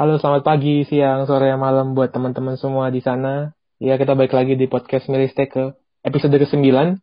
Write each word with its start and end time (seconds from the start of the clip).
Halo, 0.00 0.16
selamat 0.16 0.48
pagi, 0.48 0.80
siang, 0.88 1.28
sore, 1.28 1.52
malam 1.60 1.92
buat 1.92 2.08
teman-teman 2.08 2.56
semua 2.56 2.88
di 2.88 3.04
sana. 3.04 3.52
Ya, 3.76 4.00
kita 4.00 4.16
balik 4.16 4.32
lagi 4.32 4.56
di 4.56 4.64
podcast 4.64 5.12
Milistek 5.12 5.52
ke 5.52 5.76
episode 6.00 6.32
ke-9. 6.40 6.96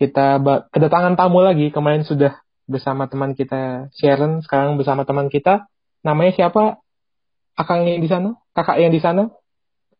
Kita 0.00 0.40
kedatangan 0.72 1.12
tamu 1.20 1.44
lagi. 1.44 1.68
Kemarin 1.68 2.08
sudah 2.08 2.40
bersama 2.64 3.04
teman 3.04 3.36
kita 3.36 3.92
Sharon, 4.00 4.40
sekarang 4.40 4.80
bersama 4.80 5.04
teman 5.04 5.28
kita. 5.28 5.68
Namanya 6.08 6.32
siapa? 6.32 6.80
Akang 7.52 7.84
yang 7.84 8.00
di 8.00 8.08
sana? 8.08 8.32
Kakak 8.56 8.80
yang 8.80 8.96
di 8.96 9.00
sana? 9.04 9.28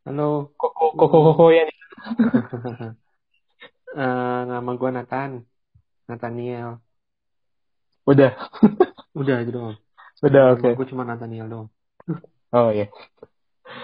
Halo. 0.09 0.57
Koko, 0.57 0.97
koko, 0.97 1.19
koko 1.21 1.53
yang 1.53 1.69
di 1.69 1.77
sana. 1.77 2.01
uh, 3.93 4.41
nama 4.57 4.71
gue 4.73 4.89
Nathan. 4.89 5.45
Nathaniel. 6.09 6.81
Udah. 8.09 8.33
Udah 9.13 9.37
itu 9.45 9.53
doang. 9.53 9.77
Udah, 10.25 10.57
oke. 10.57 10.65
Okay. 10.65 10.73
Gue 10.81 10.89
cuma 10.89 11.05
Nathaniel 11.05 11.53
doang. 11.53 11.76
Oh 12.55 12.71
iya. 12.71 12.87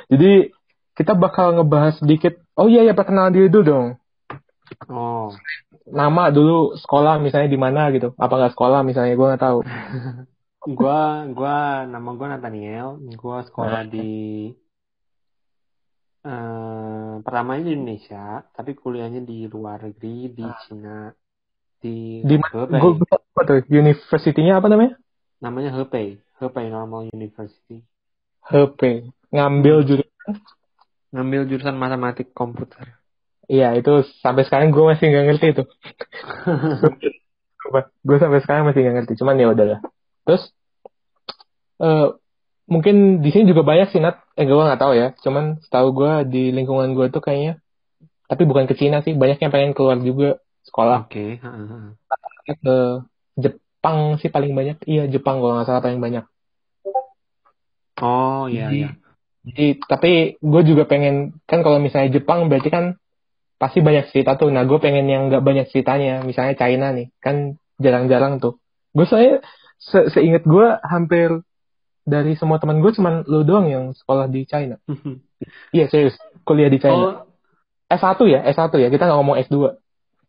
Jadi 0.08 0.54
kita 0.94 1.12
bakal 1.16 1.58
ngebahas 1.58 1.98
sedikit. 1.98 2.38
Oh 2.54 2.70
iya 2.70 2.86
ya 2.86 2.94
perkenalan 2.94 3.34
diri 3.34 3.48
dulu 3.50 3.64
dong. 3.64 3.86
Oh. 4.88 5.34
Nama 5.88 6.30
dulu 6.30 6.78
sekolah 6.78 7.18
misalnya 7.18 7.50
di 7.50 7.60
mana 7.60 7.90
gitu. 7.90 8.14
Apa 8.16 8.38
nggak 8.38 8.54
sekolah 8.54 8.80
misalnya 8.86 9.18
gue 9.18 9.28
nggak 9.28 9.44
tahu. 9.44 9.58
gua 10.78 11.26
gua 11.34 11.84
nama 11.90 12.08
gue 12.14 12.26
Nathaniel. 12.28 12.88
Gua 13.18 13.42
sekolah 13.42 13.82
di 13.90 14.10
uh, 16.22 17.18
pertamanya 17.20 17.62
di 17.66 17.72
Indonesia, 17.74 18.46
tapi 18.54 18.78
kuliahnya 18.78 19.26
di 19.26 19.50
luar 19.50 19.82
negeri 19.82 20.30
di 20.32 20.46
Cina. 20.64 21.10
Di 21.82 22.22
di 22.22 22.38
apa 22.38 23.42
tuh? 23.42 23.58
Universitinya 23.66 24.62
apa 24.62 24.70
namanya? 24.70 24.94
Namanya 25.42 25.74
Hebei. 25.74 26.14
Hebei 26.38 26.70
Normal 26.70 27.10
University. 27.10 27.82
HP 28.48 29.10
ngambil 29.30 29.86
jurusan? 29.86 30.32
Ngambil 31.12 31.40
jurusan 31.48 31.76
matematik 31.76 32.32
komputer. 32.32 32.98
Iya 33.50 33.76
itu 33.76 34.06
sampai 34.22 34.46
sekarang 34.48 34.72
gue 34.72 34.84
masih 34.86 35.04
nggak 35.12 35.26
ngerti 35.28 35.46
itu. 35.52 35.64
Gue 38.06 38.16
sampai 38.18 38.40
sekarang 38.42 38.66
masih 38.68 38.80
nggak 38.82 38.96
ngerti 39.02 39.12
cuman 39.22 39.38
ya 39.38 39.46
udahlah 39.50 39.80
terus 40.22 40.54
uh, 41.82 42.14
mungkin 42.70 43.18
di 43.18 43.34
sini 43.34 43.50
juga 43.50 43.66
banyak 43.66 43.90
sih 43.90 43.98
nat. 43.98 44.22
Eh 44.38 44.46
gue 44.46 44.54
nggak 44.54 44.80
tahu 44.80 44.92
ya 44.94 45.08
cuman 45.18 45.58
setahu 45.62 45.88
gue 45.94 46.12
di 46.30 46.42
lingkungan 46.54 46.94
gue 46.94 47.10
tuh 47.10 47.22
kayaknya 47.22 47.58
tapi 48.30 48.48
bukan 48.48 48.64
ke 48.64 48.74
Cina 48.78 49.04
sih 49.04 49.12
banyak 49.12 49.42
yang 49.42 49.52
pengen 49.52 49.72
keluar 49.76 49.98
juga 50.00 50.40
sekolah. 50.64 51.10
Oke 51.10 51.42
okay. 52.46 52.56
ke 52.62 52.76
Jepang 53.36 54.16
sih 54.22 54.30
paling 54.30 54.54
banyak. 54.54 54.82
Iya 54.86 55.10
Jepang 55.10 55.42
kalau 55.42 55.58
nggak 55.58 55.68
salah 55.68 55.82
paling 55.82 56.00
banyak 56.00 56.24
Oh 58.02 58.50
iya 58.50 58.66
jadi, 58.68 58.76
iya. 58.76 58.90
Jadi 59.42 59.66
tapi 59.86 60.12
gue 60.38 60.62
juga 60.66 60.86
pengen 60.86 61.38
kan 61.46 61.62
kalau 61.62 61.78
misalnya 61.78 62.18
Jepang 62.18 62.50
berarti 62.50 62.70
kan 62.70 62.84
pasti 63.58 63.78
banyak 63.78 64.10
cerita 64.10 64.34
tuh. 64.34 64.50
Nah 64.50 64.66
gue 64.66 64.78
pengen 64.82 65.06
yang 65.06 65.30
nggak 65.30 65.42
banyak 65.42 65.66
ceritanya. 65.70 66.22
Misalnya 66.26 66.58
China 66.58 66.90
nih 66.90 67.14
kan 67.22 67.58
jarang-jarang 67.78 68.42
tuh. 68.42 68.58
Gue 68.94 69.06
saya 69.06 69.38
se 69.78 70.10
seingat 70.14 70.46
gue 70.46 70.66
hampir 70.86 71.42
dari 72.02 72.34
semua 72.34 72.58
teman 72.58 72.82
gue 72.82 72.90
cuman 72.94 73.22
lu 73.26 73.46
doang 73.46 73.70
yang 73.70 73.84
sekolah 73.94 74.26
di 74.26 74.46
China. 74.46 74.78
Iya 75.74 75.90
serius 75.90 76.14
kuliah 76.46 76.70
di 76.70 76.78
China. 76.78 77.02
Oh. 77.02 77.14
S1 77.90 78.14
ya 78.30 78.46
S1 78.46 78.78
ya 78.78 78.94
kita 78.94 79.10
nggak 79.10 79.18
ngomong 79.18 79.42
S2. 79.42 79.74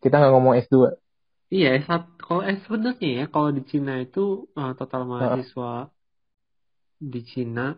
Kita 0.02 0.18
nggak 0.18 0.34
ngomong 0.34 0.54
S2. 0.66 0.98
Iya 1.54 1.78
S1 1.86 2.18
kalau 2.18 2.42
S 2.42 2.66
sebenarnya 2.66 3.10
ya 3.14 3.26
kalau 3.30 3.54
di 3.54 3.62
Cina 3.70 4.02
itu 4.02 4.50
uh, 4.58 4.74
total 4.74 5.06
mahasiswa 5.06 5.93
di 7.04 7.22
Cina 7.28 7.76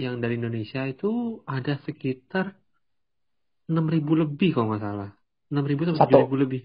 yang 0.00 0.18
dari 0.18 0.40
Indonesia 0.40 0.88
itu 0.88 1.44
ada 1.44 1.76
sekitar 1.84 2.56
6.000 3.68 4.22
lebih 4.24 4.56
kalau 4.56 4.72
nggak 4.72 4.82
salah. 4.82 5.10
6.000 5.52 5.92
sampai 5.92 6.00
satu, 6.00 6.18
7.000 6.32 6.42
lebih. 6.44 6.62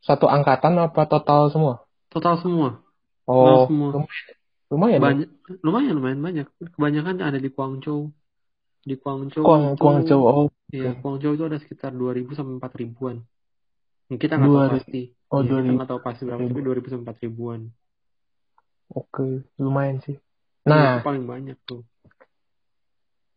Satu 0.00 0.26
angkatan 0.28 0.80
apa 0.80 1.04
total 1.04 1.52
semua? 1.52 1.84
Total 2.08 2.40
semua. 2.40 2.80
Oh, 3.28 3.68
semua. 3.68 4.04
Lumayan. 4.72 5.00
Banyak, 5.00 5.28
ya? 5.28 5.54
lumayan, 5.62 5.92
lumayan 5.96 6.20
banyak. 6.20 6.46
Kebanyakan 6.76 7.20
ada 7.20 7.38
di 7.38 7.48
Guangzhou. 7.52 8.10
Di 8.84 8.96
Guangzhou. 9.00 9.44
Guang, 9.44 9.76
itu, 9.76 9.80
Guangzhou, 9.80 10.20
oh. 10.24 10.48
Iya, 10.72 10.98
Guangzhou 10.98 11.36
itu 11.36 11.44
ada 11.46 11.60
sekitar 11.60 11.94
2.000 11.94 12.36
sampai 12.36 12.58
4.000-an. 12.58 13.16
Kita 14.18 14.36
nggak 14.36 14.50
tahu 14.50 14.72
pasti. 14.76 15.02
Oh, 15.32 15.40
ya, 15.40 15.62
kita 15.62 15.72
nggak 15.72 15.88
tahu 15.88 16.00
pasti 16.04 16.22
berapa, 16.28 16.42
tapi 16.44 16.60
2.000 16.60 16.92
sampai 16.92 17.12
4.000-an. 17.28 17.60
Oke, 18.92 19.26
lumayan 19.56 19.98
sih. 20.04 20.20
Nah, 20.64 21.00
itu 21.00 21.06
paling 21.06 21.24
banyak 21.28 21.58
tuh. 21.68 21.84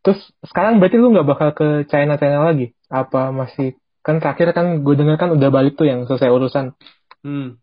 Terus 0.08 0.24
sekarang 0.48 0.80
berarti 0.80 0.96
lu 0.96 1.12
nggak 1.12 1.28
bakal 1.28 1.50
ke 1.52 1.68
China 1.92 2.16
China 2.16 2.48
lagi? 2.48 2.72
Apa 2.88 3.36
masih 3.36 3.76
kan 4.00 4.24
terakhir 4.24 4.56
kan 4.56 4.80
gue 4.88 4.96
dengar 4.96 5.20
kan 5.20 5.36
udah 5.36 5.52
balik 5.52 5.76
tuh 5.76 5.84
yang 5.84 6.08
selesai 6.08 6.32
urusan. 6.32 6.72
Hmm. 7.28 7.60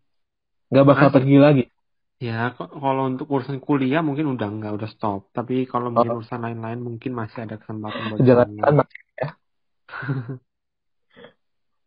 Gak 0.69 0.85
bakal 0.85 1.09
masih. 1.09 1.17
pergi 1.17 1.37
lagi. 1.41 1.65
Ya, 2.21 2.53
kalau 2.57 3.09
untuk 3.09 3.33
urusan 3.33 3.65
kuliah 3.65 4.05
mungkin 4.05 4.37
udah 4.37 4.49
nggak 4.53 4.73
udah 4.77 4.89
stop. 4.93 5.33
Tapi 5.33 5.65
kalau 5.65 5.89
mungkin 5.89 6.13
oh. 6.13 6.21
urusan 6.21 6.45
lain-lain 6.45 6.85
mungkin 6.85 7.17
masih 7.17 7.49
ada 7.49 7.57
kesempatan 7.57 8.13
buat 8.13 8.21
jalan 8.21 8.49
ya. 8.61 9.29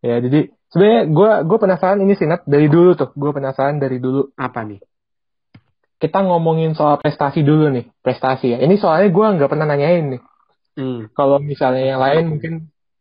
ya, 0.09 0.15
jadi 0.25 0.39
sebenarnya 0.73 1.01
gue 1.13 1.31
gue 1.45 1.57
penasaran 1.61 2.01
ini 2.01 2.13
sih 2.17 2.25
Nat 2.25 2.41
dari 2.49 2.65
dulu 2.65 2.97
tuh. 2.97 3.13
Gue 3.13 3.29
penasaran 3.29 3.77
dari 3.77 4.01
dulu. 4.01 4.33
Apa 4.33 4.65
nih? 4.65 4.81
Kita 5.97 6.22
ngomongin 6.22 6.78
soal 6.78 7.02
prestasi 7.02 7.41
dulu 7.41 7.74
nih, 7.74 7.90
prestasi 8.06 8.53
ya. 8.53 8.58
Ini 8.62 8.78
soalnya 8.78 9.09
gue 9.09 9.25
nggak 9.38 9.50
pernah 9.50 9.66
nanyain 9.66 10.18
nih. 10.18 10.22
Hmm. 10.78 11.09
Kalau 11.18 11.41
misalnya 11.41 11.97
yang 11.97 12.02
lain 12.02 12.38
mungkin 12.38 12.53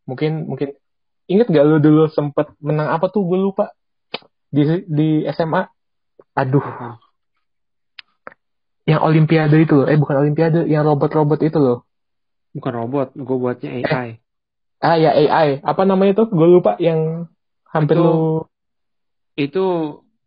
mungkin 0.09 0.33
mungkin 0.49 0.69
inget 1.29 1.51
gak 1.51 1.67
lu 1.67 1.77
dulu 1.83 2.09
sempet 2.09 2.55
menang 2.63 2.89
apa 2.89 3.13
tuh 3.13 3.27
gue 3.29 3.37
lupa 3.37 3.77
di 4.49 4.87
di 4.89 5.09
SMA. 5.29 5.69
Aduh. 6.37 6.65
Yang 8.87 9.01
Olimpiade 9.03 9.57
itu 9.59 9.75
loh. 9.77 9.87
Eh 9.91 9.99
bukan 9.99 10.23
Olimpiade, 10.23 10.65
yang 10.71 10.87
robot-robot 10.87 11.43
itu 11.43 11.59
loh. 11.59 11.85
Bukan 12.55 12.73
robot, 12.73 13.09
gue 13.19 13.37
buatnya 13.37 13.71
AI. 13.83 13.85
Eh, 13.85 14.13
ah 14.81 14.97
ya 14.97 15.11
AI. 15.13 15.61
Apa 15.61 15.83
namanya 15.85 16.25
tuh? 16.25 16.31
Gue 16.31 16.49
lupa 16.49 16.79
yang 16.79 17.27
hampir 17.67 17.99
itu, 17.99 18.05
lu. 18.07 18.15
Itu 19.35 19.67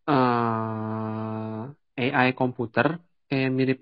uh, 0.05 1.08
AI 1.99 2.31
komputer 2.31 3.03
kayak 3.27 3.51
mirip 3.51 3.79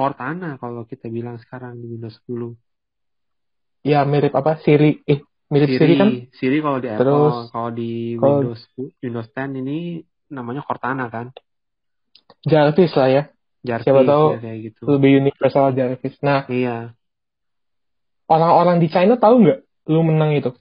Cortana 0.00 0.56
kalau 0.56 0.88
kita 0.88 1.12
bilang 1.12 1.36
sekarang 1.36 1.76
di 1.76 1.84
Windows 1.84 2.16
10. 2.24 2.56
Ya 3.84 4.00
mirip 4.08 4.32
apa 4.32 4.56
Siri? 4.64 5.04
Eh 5.04 5.20
mirip 5.52 5.68
Siri, 5.68 5.76
Siri 5.76 5.94
kan? 6.00 6.08
Siri 6.32 6.58
kalau 6.64 6.78
di 6.80 6.88
Apple, 6.88 7.04
Terus, 7.04 7.36
kalau 7.52 7.70
di 7.76 7.92
Windows 8.16 8.62
Windows 9.04 9.28
10 9.36 9.60
ini 9.60 10.00
namanya 10.32 10.64
Cortana 10.64 11.12
kan? 11.12 11.36
Jarvis 12.48 12.96
lah 12.96 13.08
ya. 13.12 13.22
Jarvis 13.60 13.84
Siapa 13.84 14.02
tahu 14.08 14.24
ya, 14.32 14.38
kayak 14.40 14.58
gitu. 14.72 14.80
lebih 14.88 15.10
universal 15.20 15.76
Jarvis. 15.76 16.16
Nah, 16.24 16.48
iya. 16.48 16.96
Orang-orang 18.24 18.80
di 18.80 18.88
China 18.88 19.20
tahu 19.20 19.44
nggak 19.44 19.58
lu 19.92 20.00
menang 20.00 20.32
itu? 20.32 20.56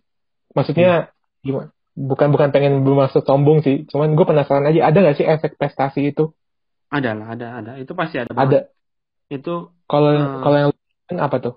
Maksudnya 0.51 1.07
hmm. 1.07 1.43
gimana? 1.47 1.69
Bukan 1.99 2.27
bukan 2.31 2.49
pengen 2.51 2.83
bermaksud 2.83 3.23
sombong 3.27 3.59
sih, 3.63 3.83
cuman 3.87 4.15
gue 4.15 4.25
penasaran 4.27 4.67
aja 4.67 4.87
ada 4.87 4.97
nggak 5.03 5.17
sih 5.19 5.27
efek 5.27 5.55
prestasi 5.59 6.11
itu? 6.11 6.31
Ada 6.89 7.11
lah, 7.13 7.27
ada, 7.37 7.47
ada. 7.61 7.71
Itu 7.77 7.93
pasti 7.93 8.17
ada. 8.17 8.33
Banget. 8.33 8.49
Ada. 8.49 8.59
Itu 9.29 9.77
kalau 9.85 10.11
uh, 10.17 10.41
kalau 10.41 10.57
yang 10.57 10.71
apa 11.21 11.37
tuh? 11.37 11.55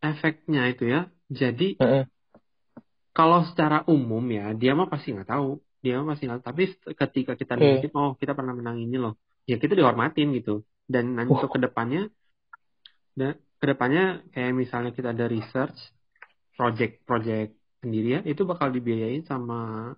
Efeknya 0.00 0.72
itu 0.72 0.88
ya. 0.88 1.12
Jadi 1.28 1.76
uh 1.76 1.84
-uh. 1.84 2.04
kalau 3.12 3.44
secara 3.44 3.84
umum 3.84 4.24
ya, 4.32 4.56
dia 4.56 4.72
mah 4.72 4.88
pasti 4.88 5.12
nggak 5.12 5.28
tahu. 5.28 5.60
Dia 5.84 6.00
mah 6.00 6.16
pasti 6.16 6.24
nggak. 6.24 6.40
Tapi 6.40 6.62
ketika 6.96 7.32
kita 7.36 7.54
okay. 7.60 7.92
oh 7.92 8.16
kita 8.16 8.32
pernah 8.32 8.56
menang 8.56 8.80
ini 8.80 8.96
loh, 8.96 9.20
ya 9.44 9.60
kita 9.60 9.76
dihormatin 9.76 10.32
gitu. 10.32 10.64
Dan 10.88 11.20
nanti 11.20 11.28
untuk 11.28 11.52
ke 11.52 11.60
depannya, 11.60 12.08
dan 13.12 13.36
ke 13.60 13.64
depannya 13.68 14.24
kayak 14.32 14.56
misalnya 14.56 14.96
kita 14.96 15.12
ada 15.12 15.28
research, 15.28 15.76
project-project 16.56 17.52
sendiri 17.84 18.08
ya, 18.16 18.20
itu 18.24 18.48
bakal 18.48 18.72
dibiayain 18.72 19.28
sama 19.28 19.92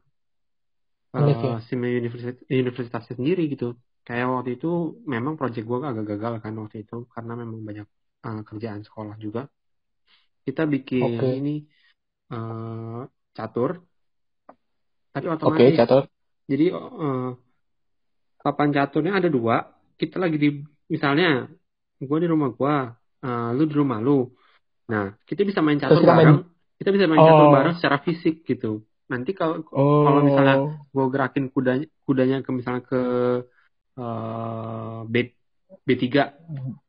uh, 1.14 1.58
SIM 1.66 1.82
universitas, 1.82 2.38
universitasnya 2.46 3.14
sendiri 3.18 3.50
gitu. 3.50 3.74
Kayak 4.06 4.26
waktu 4.32 4.50
itu 4.58 5.02
memang 5.06 5.36
project 5.36 5.66
gue 5.66 5.78
agak 5.82 6.06
gagal 6.16 6.32
kan 6.42 6.54
waktu 6.58 6.82
itu 6.86 7.06
karena 7.10 7.32
memang 7.38 7.62
banyak 7.62 7.86
uh, 8.26 8.42
kerjaan 8.46 8.82
sekolah 8.82 9.16
juga. 9.18 9.46
Kita 10.40 10.64
bikin 10.66 11.20
okay. 11.20 11.32
ini 11.38 11.54
uh, 12.32 13.04
catur, 13.36 13.84
tapi 15.12 15.26
otomatis. 15.28 15.60
Okay, 15.60 15.68
catur. 15.76 16.02
Jadi 16.50 16.66
uh, 16.74 17.30
papan 18.40 18.70
caturnya 18.74 19.20
ada 19.20 19.28
dua. 19.30 19.62
Kita 19.94 20.16
lagi 20.16 20.40
di 20.40 20.48
misalnya 20.90 21.46
gue 22.00 22.18
di 22.18 22.28
rumah 22.28 22.50
gue, 22.50 22.74
uh, 23.28 23.50
lu 23.52 23.62
di 23.68 23.74
rumah 23.76 24.00
lu. 24.00 24.26
Nah 24.90 25.12
kita 25.28 25.44
bisa 25.44 25.60
main 25.60 25.78
catur 25.78 26.02
bareng. 26.02 26.40
Main... 26.40 26.48
Kita 26.80 26.90
bisa 26.96 27.04
main 27.04 27.20
oh. 27.20 27.26
catur 27.28 27.48
bareng 27.52 27.74
secara 27.76 28.00
fisik 28.00 28.42
gitu 28.48 28.89
nanti 29.10 29.34
kalau 29.34 29.66
oh. 29.74 30.06
kalau 30.06 30.20
misalnya 30.22 30.56
gue 30.94 31.06
gerakin 31.10 31.44
kudanya 31.50 31.86
kudanya 32.06 32.36
ke 32.46 32.50
misalnya 32.54 32.82
ke 32.86 33.00
uh, 33.98 35.02
bed 35.10 35.34
B3 35.86 36.06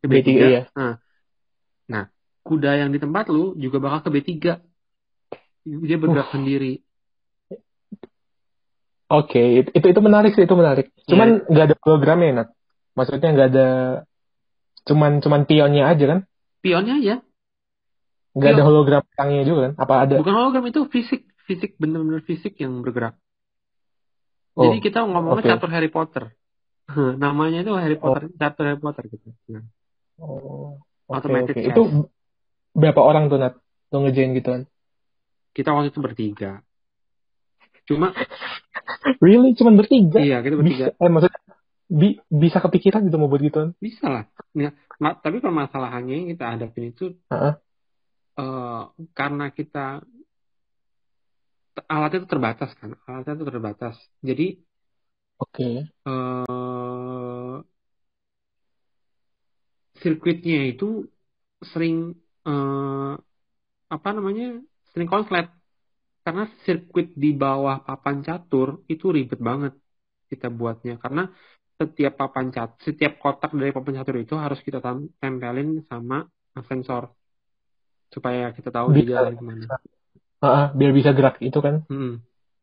ke 0.01 0.05
B3, 0.05 0.29
iya. 0.29 0.61
Nah, 0.73 0.97
nah, 1.89 2.03
kuda 2.45 2.81
yang 2.81 2.89
di 2.93 3.01
tempat 3.01 3.29
lu 3.29 3.57
juga 3.57 3.81
bakal 3.81 4.09
ke 4.09 4.09
B3. 4.21 4.29
Dia 5.65 5.97
bergerak 5.97 6.29
Uh. 6.29 6.33
sendiri. 6.33 6.73
Oke, 9.11 9.43
itu, 9.59 9.69
itu 9.75 9.87
itu 9.91 10.01
menarik 10.01 10.31
sih, 10.33 10.47
itu 10.47 10.55
menarik. 10.55 10.87
Cuman 11.03 11.43
nggak 11.43 11.65
ada 11.67 11.75
hologramnya, 11.83 12.29
Nat. 12.31 12.49
Maksudnya 12.95 13.29
nggak 13.35 13.49
ada, 13.51 13.69
cuman 14.87 15.19
cuman 15.19 15.41
pionnya 15.43 15.83
aja 15.91 16.05
kan? 16.07 16.19
Pionnya 16.63 16.95
ya, 17.03 17.15
Nggak 18.31 18.51
ada 18.55 18.63
hologram 18.63 19.03
tangnya 19.11 19.43
juga 19.43 19.59
kan? 19.67 19.73
Apa 19.75 19.93
ada? 20.07 20.15
bukan 20.15 20.35
hologram 20.35 20.63
itu 20.71 20.87
fisik, 20.87 21.27
fisik 21.51 21.75
bener-bener 21.75 22.23
fisik 22.23 22.55
yang 22.55 22.79
bergerak. 22.79 23.19
Oh, 24.55 24.63
Jadi 24.67 24.79
kita 24.79 25.03
ngomongnya 25.03 25.43
oke. 25.43 25.51
catur 25.51 25.69
Harry 25.71 25.91
Potter. 25.91 26.23
Namanya 27.23 27.67
itu 27.67 27.71
Harry 27.75 27.99
Potter, 27.99 28.31
catur 28.35 28.63
Harry 28.71 28.79
Potter 28.79 29.03
gitu. 29.11 29.27
Nah, 29.51 29.67
Oh, 30.15 30.79
Automated 31.11 31.51
oke. 31.51 31.59
chess. 31.59 31.71
Itu 31.75 31.81
berapa 32.71 33.01
orang 33.03 33.27
tuh 33.27 33.35
Nat? 33.35 33.59
Lo 33.91 34.07
ngerjain 34.07 34.31
gituan? 34.31 34.63
kita 35.51 35.75
waktu 35.75 35.91
itu 35.91 35.99
bertiga. 35.99 36.63
Cuma 37.83 38.15
Really? 39.19 39.51
Cuman 39.51 39.75
bertiga? 39.75 40.23
iya 40.23 40.39
kita 40.39 40.55
bertiga 40.55 40.95
Bisa, 40.95 41.03
eh 41.03 41.09
maksudnya 41.11 41.41
bi- 41.91 42.21
bisa 42.29 42.63
kepikiran 42.63 43.03
gitu 43.03 43.19
mau 43.19 43.27
buat 43.27 43.43
gituan? 43.43 43.75
bisa 43.77 44.07
lah. 44.07 44.23
Ma- 44.95 45.17
tapi 45.17 45.43
permasalahannya 45.43 46.13
yang 46.23 46.29
kita 46.31 46.45
hadapin 46.55 46.95
itu 46.95 47.19
Heeh. 47.27 47.53
eh, 48.37 48.81
karena 49.11 49.51
kita 49.51 50.05
alatnya 51.93 52.17
itu 52.21 52.29
terbatas 52.33 52.69
kan, 52.79 52.89
alatnya 53.07 53.33
itu 53.37 53.45
terbatas. 53.51 53.95
Jadi 54.29 54.43
Oke. 55.37 55.91
eh 56.05 57.61
sirkuitnya 60.01 60.57
itu 60.71 60.85
sering 61.71 61.95
eh, 62.47 63.11
apa 63.95 64.09
namanya 64.17 64.45
sering 64.91 65.09
konslet 65.13 65.45
karena 66.25 66.43
sirkuit 66.65 67.07
di 67.23 67.29
bawah 67.43 67.77
papan 67.87 68.17
catur 68.27 68.69
itu 68.93 69.05
ribet 69.17 69.39
banget 69.49 69.73
kita 70.31 70.47
buatnya 70.59 70.93
karena 71.03 71.21
setiap 71.79 72.13
papan 72.21 72.47
cat 72.55 72.69
setiap 72.87 73.13
kotak 73.23 73.51
dari 73.59 73.71
papan 73.77 73.93
catur 73.99 74.15
itu 74.23 74.35
harus 74.43 74.59
kita 74.67 74.79
tempelin 75.21 75.69
sama 75.89 76.17
sensor 76.69 77.03
supaya 78.13 78.43
kita 78.57 78.69
tahu 78.75 78.87
dia 78.95 79.05
Bisa. 79.05 79.13
jalan 79.13 79.33
ke 79.39 79.43
mana 79.49 79.65
Heeh, 80.43 80.65
biar 80.77 80.91
bisa 80.97 81.11
gerak 81.17 81.35
itu 81.47 81.59
kan? 81.65 81.75
Hmm. 81.89 82.11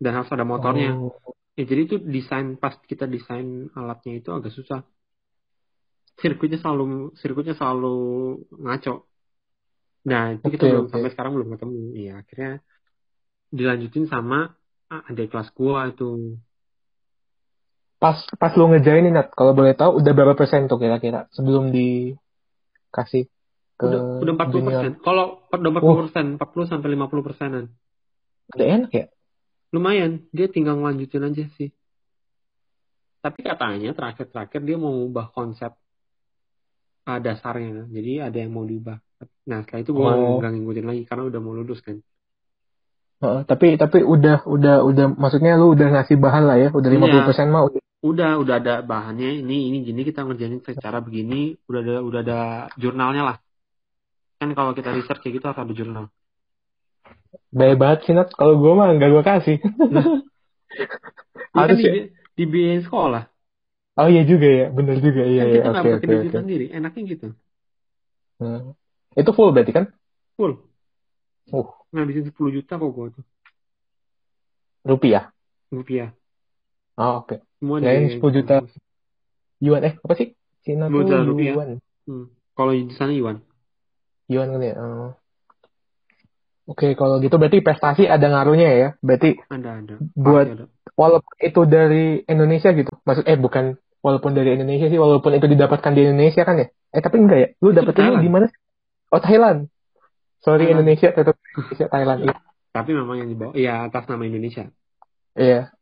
dan 0.02 0.12
harus 0.16 0.30
ada 0.34 0.46
motornya 0.52 0.90
Oh, 0.96 1.34
Ya, 1.58 1.64
jadi 1.70 1.82
itu 1.86 1.96
desain 2.16 2.48
pas 2.62 2.74
kita 2.90 3.04
desain 3.14 3.48
alatnya 3.78 4.12
itu 4.20 4.30
agak 4.36 4.52
susah. 4.58 4.80
Sirkuitnya 6.20 6.58
selalu 6.62 6.84
sirkuitnya 7.20 7.54
selalu 7.60 7.94
ngaco. 8.64 8.92
Nah, 10.10 10.22
itu 10.34 10.46
kita 10.54 10.64
Oke, 10.64 10.70
belum 10.70 10.86
oke. 10.86 10.92
sampai 10.92 11.10
sekarang 11.12 11.32
belum 11.36 11.48
ketemu. 11.54 11.78
Iya, 12.00 12.10
akhirnya 12.22 12.50
dilanjutin 13.58 14.06
sama 14.12 14.38
ah, 14.92 15.02
adik 15.08 15.26
kelas 15.32 15.48
gua 15.58 15.80
itu. 15.92 16.38
Pas 18.02 18.18
pas 18.40 18.52
lo 18.58 18.64
ngerjain 18.70 19.02
nih 19.06 19.12
Nat, 19.16 19.28
kalau 19.38 19.52
boleh 19.58 19.74
tahu 19.74 19.90
udah 19.98 20.12
berapa 20.14 20.34
persen 20.38 20.70
tuh 20.70 20.78
kira-kira 20.82 21.26
sebelum 21.34 21.74
dikasih 21.74 23.24
ke 23.80 23.86
Udah 23.86 24.00
udah 24.22 24.32
40 24.34 24.62
junior? 24.62 24.74
persen. 24.74 24.92
Kalau 25.02 25.37
udah 25.56 25.72
40 25.72 26.00
persen, 26.04 26.26
40 26.36 26.70
sampai 26.70 26.88
50 26.92 27.26
persenan. 27.26 27.64
Udah 28.52 28.66
enak 28.66 28.90
ya? 28.92 29.06
Lumayan, 29.72 30.24
dia 30.32 30.48
tinggal 30.48 30.76
ngelanjutin 30.80 31.24
aja 31.24 31.44
sih. 31.56 31.72
Tapi 33.18 33.40
katanya 33.42 33.92
terakhir-terakhir 33.92 34.60
dia 34.62 34.76
mau 34.78 34.94
ubah 35.04 35.28
konsep 35.32 35.72
ah, 37.04 37.18
dasarnya. 37.20 37.88
Jadi 37.88 38.20
ada 38.20 38.36
yang 38.36 38.52
mau 38.52 38.64
diubah. 38.64 39.00
Nah, 39.48 39.64
setelah 39.64 39.80
itu 39.82 39.90
gua 39.96 40.14
Oh. 40.14 40.38
nggak 40.38 40.52
ngikutin 40.54 40.86
lagi 40.86 41.02
karena 41.08 41.24
udah 41.26 41.40
mau 41.42 41.52
lulus 41.56 41.80
kan. 41.82 41.98
Heeh, 43.18 43.40
tapi 43.50 43.74
tapi 43.74 44.06
udah 44.06 44.46
udah 44.46 44.86
udah 44.86 45.06
maksudnya 45.18 45.58
lu 45.58 45.74
udah 45.74 45.90
ngasih 45.90 46.16
bahan 46.22 46.44
lah 46.46 46.56
ya, 46.60 46.68
udah 46.70 46.86
Iya. 46.86 47.26
50% 47.26 47.50
mah 47.50 47.62
udah. 47.66 47.80
Udah, 47.98 48.38
udah 48.38 48.62
ada 48.62 48.78
bahannya. 48.86 49.42
Ini, 49.42 49.56
ini 49.74 49.76
gini 49.82 50.06
kita 50.06 50.22
ngerjain 50.22 50.62
secara 50.62 51.02
begini. 51.02 51.58
Udah 51.66 51.80
ada, 51.82 51.96
udah 51.98 52.20
ada 52.22 52.40
jurnalnya 52.78 53.34
lah. 53.34 53.36
Kan 54.38 54.54
kalau 54.54 54.72
kita 54.74 54.94
research 54.94 55.20
kayak 55.22 55.42
gitu 55.42 55.46
harus 55.50 55.60
ada 55.60 55.74
jurnal. 55.74 56.04
Bayar 57.50 57.76
banget 57.76 57.98
sih 58.06 58.14
Nat, 58.14 58.30
kalau 58.32 58.54
gua 58.56 58.72
mah 58.78 58.88
nggak 58.94 59.10
gua 59.10 59.24
kasih. 59.26 59.58
Kan 59.58 60.22
Harus 61.54 61.78
di, 61.80 61.86
ya? 61.86 61.92
dibiayain 62.38 62.82
sekolah. 62.86 63.26
Oh 63.98 64.06
iya 64.06 64.22
juga 64.22 64.46
ya, 64.46 64.66
bener 64.70 65.02
juga 65.02 65.26
iya 65.26 65.42
kan 65.42 65.82
iya. 65.82 65.96
Oke 65.98 66.14
kita 66.22 66.38
sendiri. 66.46 66.66
Enaknya 66.70 67.02
gitu. 67.18 67.28
Hmm. 68.38 68.78
Itu 69.18 69.30
full 69.34 69.50
berarti 69.50 69.74
kan? 69.74 69.90
Full. 70.38 70.54
Uh, 71.50 71.66
Ngabisin 71.90 72.30
10 72.30 72.54
juta 72.54 72.78
kok 72.78 72.90
gua 72.94 73.10
tuh. 73.10 73.26
rupiah. 74.86 75.34
Rupiah. 75.74 76.14
Oh 76.94 77.26
oke. 77.26 77.42
Semua 77.58 77.82
di 77.82 78.14
10 78.14 78.22
juta. 78.22 78.62
Yuan 79.58 79.82
eh 79.82 79.94
apa 79.98 80.14
sih? 80.14 80.38
Cina 80.62 80.86
tuh 80.86 81.02
Juta 81.02 81.26
rupiah. 81.26 81.54
yuan. 81.58 81.68
Hmm. 82.06 82.30
Kalau 82.54 82.70
di 82.74 82.94
sana 82.94 83.10
Iwan. 83.10 83.42
Yuan 84.28 84.52
kan 84.52 84.60
ya. 84.62 84.74
Oh. 84.76 85.10
Oke, 86.68 86.92
kalau 87.00 87.16
gitu 87.24 87.40
berarti 87.40 87.64
prestasi 87.64 88.04
ada 88.04 88.28
ngaruhnya 88.28 88.68
ya. 88.76 88.88
Berarti 89.00 89.40
Ada, 89.48 89.70
ada. 89.80 89.94
buat 90.12 90.46
ada. 90.52 90.64
walaupun 91.00 91.34
itu 91.40 91.60
dari 91.64 92.20
Indonesia 92.28 92.68
gitu. 92.76 92.92
Maksud 93.08 93.24
eh 93.24 93.40
bukan 93.40 93.80
walaupun 94.04 94.36
dari 94.36 94.52
Indonesia 94.52 94.92
sih, 94.92 95.00
walaupun 95.00 95.32
itu 95.32 95.48
didapatkan 95.48 95.92
di 95.96 96.04
Indonesia 96.04 96.44
kan 96.44 96.60
ya. 96.60 96.68
Eh 96.92 97.00
tapi 97.00 97.24
enggak 97.24 97.38
ya. 97.40 97.48
Lu 97.64 97.72
dapetinnya 97.72 98.20
di 98.20 98.28
mana? 98.28 98.46
Oh 99.08 99.16
Thailand. 99.20 99.72
Sorry 100.44 100.68
Thailand. 100.68 100.84
Indonesia 100.84 101.08
tetap 101.16 101.36
Indonesia 101.56 101.86
Thailand. 101.88 102.18
Iya. 102.28 102.34
Tapi 102.68 102.90
memang 102.92 103.16
yang 103.16 103.28
dibawa, 103.32 103.52
ya 103.56 103.88
atas 103.88 104.04
nama 104.12 104.22
Indonesia. 104.28 104.68
Iya. 105.32 105.72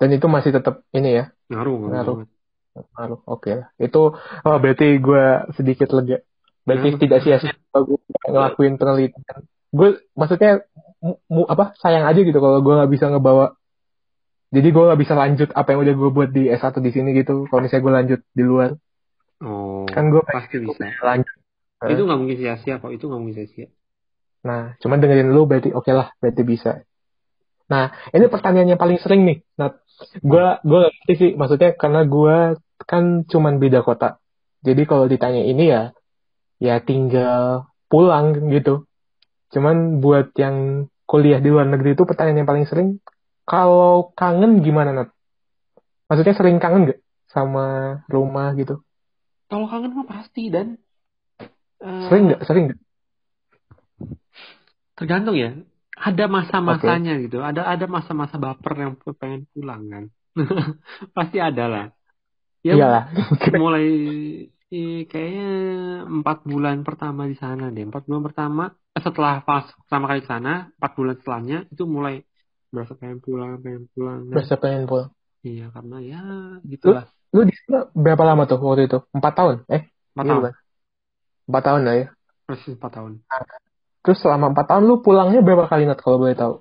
Dan 0.00 0.08
itu 0.16 0.26
masih 0.32 0.50
tetap 0.50 0.80
ini 0.96 1.12
ya. 1.12 1.24
Ngaruh, 1.52 1.76
ngaruh, 1.76 1.92
Ngaruh. 1.92 2.14
banget. 2.24 2.30
Aduh, 2.96 3.20
oke 3.28 3.50
lah. 3.52 3.68
Itu 3.76 4.16
oh 4.16 4.56
berarti 4.56 4.96
gue 4.96 5.24
sedikit 5.60 5.92
lega. 5.92 6.24
Berarti 6.62 6.88
tidak 6.98 7.18
sia-sia 7.26 7.52
gue 7.88 7.98
ngelakuin 8.28 8.74
penelitian. 8.78 9.40
Gue 9.72 10.04
maksudnya 10.14 10.62
mu- 11.26 11.48
apa 11.48 11.74
sayang 11.80 12.06
aja 12.06 12.20
gitu 12.22 12.38
kalau 12.38 12.62
gue 12.62 12.74
nggak 12.76 12.92
bisa 12.92 13.10
ngebawa. 13.10 13.56
Jadi 14.52 14.68
gue 14.68 14.84
nggak 14.84 15.00
bisa 15.00 15.14
lanjut 15.16 15.48
apa 15.56 15.68
yang 15.72 15.80
udah 15.80 15.94
gue 15.96 16.10
buat 16.12 16.30
di 16.30 16.42
S1 16.52 16.76
di 16.84 16.92
sini 16.92 17.16
gitu. 17.16 17.48
Kalau 17.48 17.60
misalnya 17.64 17.82
gue 17.82 17.94
lanjut 17.94 18.20
di 18.36 18.44
luar, 18.44 18.70
Oh, 19.42 19.88
kan 19.90 20.12
gue 20.12 20.22
pasti 20.22 20.60
bisa. 20.62 20.86
lanjut. 21.02 21.34
Itu 21.82 22.06
nggak 22.06 22.18
mungkin 22.20 22.36
sia-sia 22.38 22.78
kok. 22.78 22.92
Itu 22.94 23.10
nggak 23.10 23.20
mungkin 23.20 23.36
sia-sia. 23.42 23.66
Nah, 24.46 24.74
cuman 24.78 24.98
dengerin 25.02 25.30
lu 25.34 25.48
berarti 25.48 25.70
oke 25.74 25.90
lah, 25.90 26.14
berarti 26.20 26.42
bisa. 26.46 26.82
Nah, 27.72 27.90
ini 28.12 28.26
pertanyaan 28.28 28.76
yang 28.76 28.80
paling 28.80 28.98
sering 29.00 29.22
nih. 29.24 29.38
Nah, 29.56 29.72
gue 30.20 30.46
gue 30.62 30.78
ngerti 30.84 31.12
sih, 31.16 31.30
maksudnya 31.32 31.72
karena 31.72 32.04
gue 32.04 32.36
kan 32.84 33.24
cuman 33.24 33.56
beda 33.56 33.80
kota. 33.86 34.18
Jadi 34.62 34.82
kalau 34.86 35.08
ditanya 35.08 35.42
ini 35.42 35.72
ya, 35.72 35.90
ya 36.62 36.78
tinggal 36.78 37.66
pulang 37.90 38.38
gitu. 38.54 38.86
Cuman 39.50 39.98
buat 39.98 40.30
yang 40.38 40.86
kuliah 41.10 41.42
di 41.42 41.50
luar 41.50 41.66
negeri 41.66 41.98
itu 41.98 42.06
pertanyaan 42.06 42.46
yang 42.46 42.48
paling 42.48 42.66
sering, 42.70 42.88
kalau 43.42 44.14
kangen 44.14 44.62
gimana 44.62 44.94
Nat? 44.94 45.10
Maksudnya 46.06 46.38
sering 46.38 46.62
kangen 46.62 46.94
gak 46.94 47.00
sama 47.26 47.98
rumah 48.06 48.54
gitu? 48.54 48.80
Kalau 49.50 49.66
kangen 49.66 49.92
mah 49.92 50.06
pasti 50.06 50.48
dan 50.48 50.78
eh, 51.82 52.06
Sering 52.06 52.30
gak? 52.30 52.40
Sering 52.46 52.64
gak? 52.70 52.80
tergantung 54.94 55.34
ya. 55.34 55.58
Ada 55.98 56.30
masa-masanya 56.30 57.18
gitu. 57.20 57.42
Ada 57.42 57.66
ada 57.66 57.86
masa-masa 57.90 58.38
baper 58.38 58.74
yang 58.78 58.92
pengen 59.18 59.50
pulang 59.50 59.82
kan. 59.90 60.04
pasti 61.16 61.42
ada 61.42 61.64
lah. 61.66 61.86
Ya 62.62 62.78
Iyalah. 62.78 63.04
mulai 63.62 63.86
eh, 64.74 65.04
kayaknya 65.10 65.44
empat 66.16 66.38
bulan 66.50 66.76
pertama 66.86 67.22
di 67.30 67.36
sana 67.42 67.64
deh. 67.74 67.84
Empat 67.88 68.02
bulan 68.08 68.22
pertama 68.28 68.62
eh, 68.96 69.02
setelah 69.06 69.34
pas 69.48 69.64
pertama 69.84 70.04
kali 70.10 70.20
ke 70.24 70.28
sana, 70.32 70.52
empat 70.76 70.92
bulan 70.98 71.14
setelahnya 71.18 71.58
itu 71.72 71.82
mulai 71.96 72.14
berasa 72.72 72.92
pengen 73.00 73.18
pulang, 73.24 73.50
pengen 73.64 73.82
pulang. 73.92 74.18
kan. 74.28 74.34
Berasa 74.36 74.54
pengen 74.56 74.84
pulang. 74.90 75.08
Iya 75.42 75.66
karena 75.74 75.96
ya 76.10 76.20
gitulah. 76.72 77.04
Lu 77.34 77.40
di 77.48 77.54
sana 77.64 77.78
berapa 77.96 78.22
lama 78.28 78.42
tuh 78.50 78.58
waktu 78.60 78.82
itu? 78.88 78.98
Empat 79.16 79.32
tahun? 79.38 79.56
Eh, 79.68 79.82
Empat 80.12 80.24
iya 80.24 80.30
tahun, 80.30 80.40
bukan? 80.40 80.54
Empat 81.48 81.62
tahun 81.66 81.80
lah 81.86 81.94
ya. 82.00 82.06
persis 82.46 82.74
empat 82.76 82.92
tahun. 82.96 83.12
Terus 84.02 84.18
selama 84.18 84.46
empat 84.52 84.66
tahun 84.70 84.82
lu 84.88 84.94
pulangnya 85.04 85.40
berapa 85.46 85.64
kali 85.70 85.86
Nat 85.86 85.98
kalau 86.02 86.18
boleh 86.22 86.34
tahu? 86.34 86.54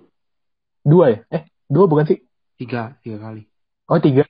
Dua 0.86 1.06
ya? 1.14 1.20
Eh, 1.30 1.44
dua 1.70 1.86
bukan 1.92 2.06
sih? 2.10 2.18
Tiga, 2.60 2.96
tiga 3.02 3.18
kali. 3.18 3.42
Oh 3.90 4.00
tiga. 4.00 4.24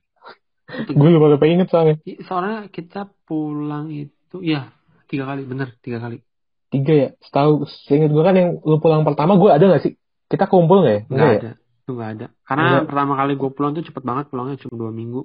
Gue 0.88 1.10
lupa 1.12 1.28
lupa 1.36 1.46
inget 1.48 1.68
soalnya. 1.68 1.96
Soalnya 2.26 2.68
kita 2.72 3.12
pulang 3.28 3.92
itu, 3.92 4.40
ya 4.40 4.72
tiga 5.12 5.28
kali, 5.28 5.44
bener 5.44 5.76
tiga 5.84 6.00
kali. 6.00 6.24
Tiga 6.72 6.94
ya. 6.96 7.10
Setahu 7.20 7.68
seinget 7.88 8.16
gue 8.16 8.24
kan 8.24 8.36
yang 8.36 8.50
lu 8.64 8.80
pulang 8.80 9.04
pertama 9.04 9.36
gue 9.36 9.52
ada 9.52 9.66
gak 9.68 9.84
sih? 9.84 9.94
Kita 10.32 10.48
kumpul 10.48 10.88
gak 10.88 10.94
ya? 10.96 11.02
Nggak 11.04 11.12
Enggak 11.12 11.28
ya? 11.28 11.40
ada, 11.40 11.52
itu 11.60 11.90
nggak 11.92 12.10
ada. 12.16 12.28
Karena 12.48 12.64
Nggak. 12.64 12.84
pertama 12.88 13.14
kali 13.20 13.34
gue 13.36 13.50
pulang 13.52 13.72
tuh 13.76 13.84
cepet 13.84 14.04
banget, 14.08 14.26
pulangnya 14.32 14.56
cuma 14.64 14.74
dua 14.80 14.92
minggu. 14.96 15.22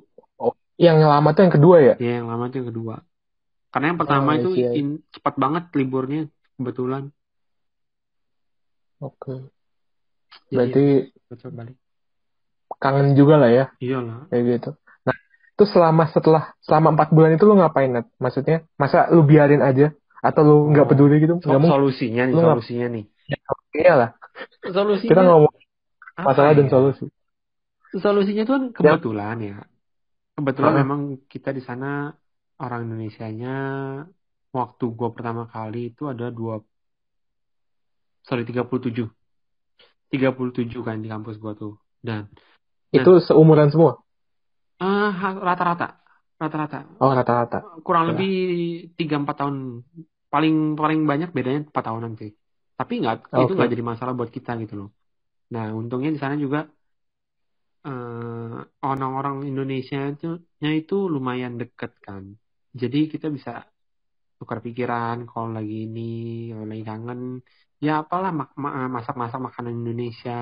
Yang 0.77 0.97
lama 1.09 1.29
tuh 1.33 1.43
yang 1.47 1.55
kedua 1.55 1.77
ya? 1.81 1.95
Ya 1.97 2.13
yang 2.21 2.27
lama 2.29 2.45
tuh 2.53 2.57
yang 2.61 2.69
kedua. 2.69 2.95
Karena 3.73 3.87
yang 3.95 3.99
pertama 4.01 4.29
Oh, 4.35 4.39
itu 4.41 4.51
I 4.51 4.57
see, 4.57 4.65
I 4.67 4.69
see. 4.75 4.79
in- 4.83 5.01
cepat 5.15 5.35
banget 5.41 5.65
liburnya 5.73 6.21
kebetulan. 6.59 7.03
Oke. 9.01 9.35
Jadi 10.49 10.53
Berarti 10.53 10.85
cepat 11.33 11.53
balik. 11.53 11.77
kangen 12.77 13.17
juga 13.17 13.41
lah 13.41 13.49
ya 13.49 13.65
Iyalah. 13.81 14.29
kayak 14.29 14.43
gitu. 14.53 14.71
Itu 15.57 15.65
selama 15.65 16.05
setelah 16.13 16.53
selama 16.61 16.93
empat 16.93 17.09
bulan 17.17 17.33
itu 17.33 17.49
lu 17.49 17.57
ngapain 17.57 17.89
Nat? 17.89 18.07
Maksudnya 18.21 18.69
masa 18.77 19.09
lu 19.09 19.25
biarin 19.25 19.65
aja 19.65 19.89
atau 20.21 20.43
lu 20.45 20.57
nggak 20.69 20.85
Oh. 20.85 20.91
peduli 20.93 21.17
gitu? 21.25 21.41
So- 21.41 21.49
Nggak 21.49 21.61
mungkin 21.65 21.73
solusinya 21.81 22.23
nih, 22.29 22.35
solusinya 22.37 22.87
nih. 22.93 23.05
Iya 23.73 23.95
lah. 23.97 24.11
Solusinya 24.63 25.11
Kita 25.17 25.23
ngomong 25.25 25.53
masalah 26.21 26.53
dan 26.53 26.69
ya? 26.69 26.73
solusi. 26.73 27.05
Solusinya 27.97 28.43
tuh 28.45 28.53
kan 28.53 28.65
kebetulan 28.77 29.37
ya. 29.41 29.57
Kebetulan 30.37 30.73
Hah? 30.77 30.81
memang 30.85 31.01
kita 31.25 31.57
di 31.57 31.65
sana 31.65 32.13
orang 32.61 32.85
Indonesianya 32.85 33.57
waktu 34.53 34.85
gua 34.93 35.17
pertama 35.17 35.49
kali 35.49 35.97
itu 35.97 36.05
ada 36.05 36.29
dua 36.29 36.61
sorry 38.29 38.45
37. 38.45 39.09
37 40.13 40.85
kan 40.85 41.01
di 41.01 41.09
kampus 41.09 41.41
gua 41.41 41.57
tuh. 41.57 41.81
Dan 42.05 42.29
Itu 42.93 43.19
seumuran 43.25 43.73
semua. 43.73 44.05
Ha- 45.21 45.41
rata-rata 45.47 45.85
rata-rata 46.41 46.77
Oh 47.01 47.13
rata-rata. 47.17 47.59
kurang 47.87 48.05
lebih 48.11 48.29
3-4 48.99 49.37
tahun 49.41 49.57
paling 50.33 50.55
paling 50.81 51.01
banyak 51.11 51.29
bedanya 51.37 51.61
4 51.71 51.85
tahunan 51.89 52.13
sih. 52.21 52.31
Tapi 52.79 52.93
nggak 53.01 53.15
itu 53.43 53.53
Oke. 53.53 53.57
nggak 53.57 53.71
jadi 53.73 53.85
masalah 53.93 54.13
buat 54.19 54.31
kita 54.37 54.51
gitu 54.63 54.75
loh. 54.81 54.89
Nah, 55.55 55.65
untungnya 55.81 56.11
di 56.15 56.21
sana 56.23 56.37
juga 56.45 56.59
eh, 57.87 58.57
orang-orang 58.91 59.37
Indonesia 59.51 59.99
itu 60.13 60.27
nya 60.61 60.69
itu 60.81 60.95
lumayan 61.15 61.55
deket 61.61 61.91
kan. 62.07 62.25
Jadi 62.81 62.99
kita 63.13 63.27
bisa 63.37 63.51
tukar 64.39 64.59
pikiran 64.67 65.17
kalau 65.31 65.49
lagi 65.57 65.75
ini, 65.87 66.01
kalau 66.53 66.67
lagi 66.73 66.85
kangen, 66.91 67.21
ya 67.85 67.91
apalah 68.03 68.31
masak-masak 68.97 69.41
makanan 69.49 69.75
Indonesia, 69.83 70.33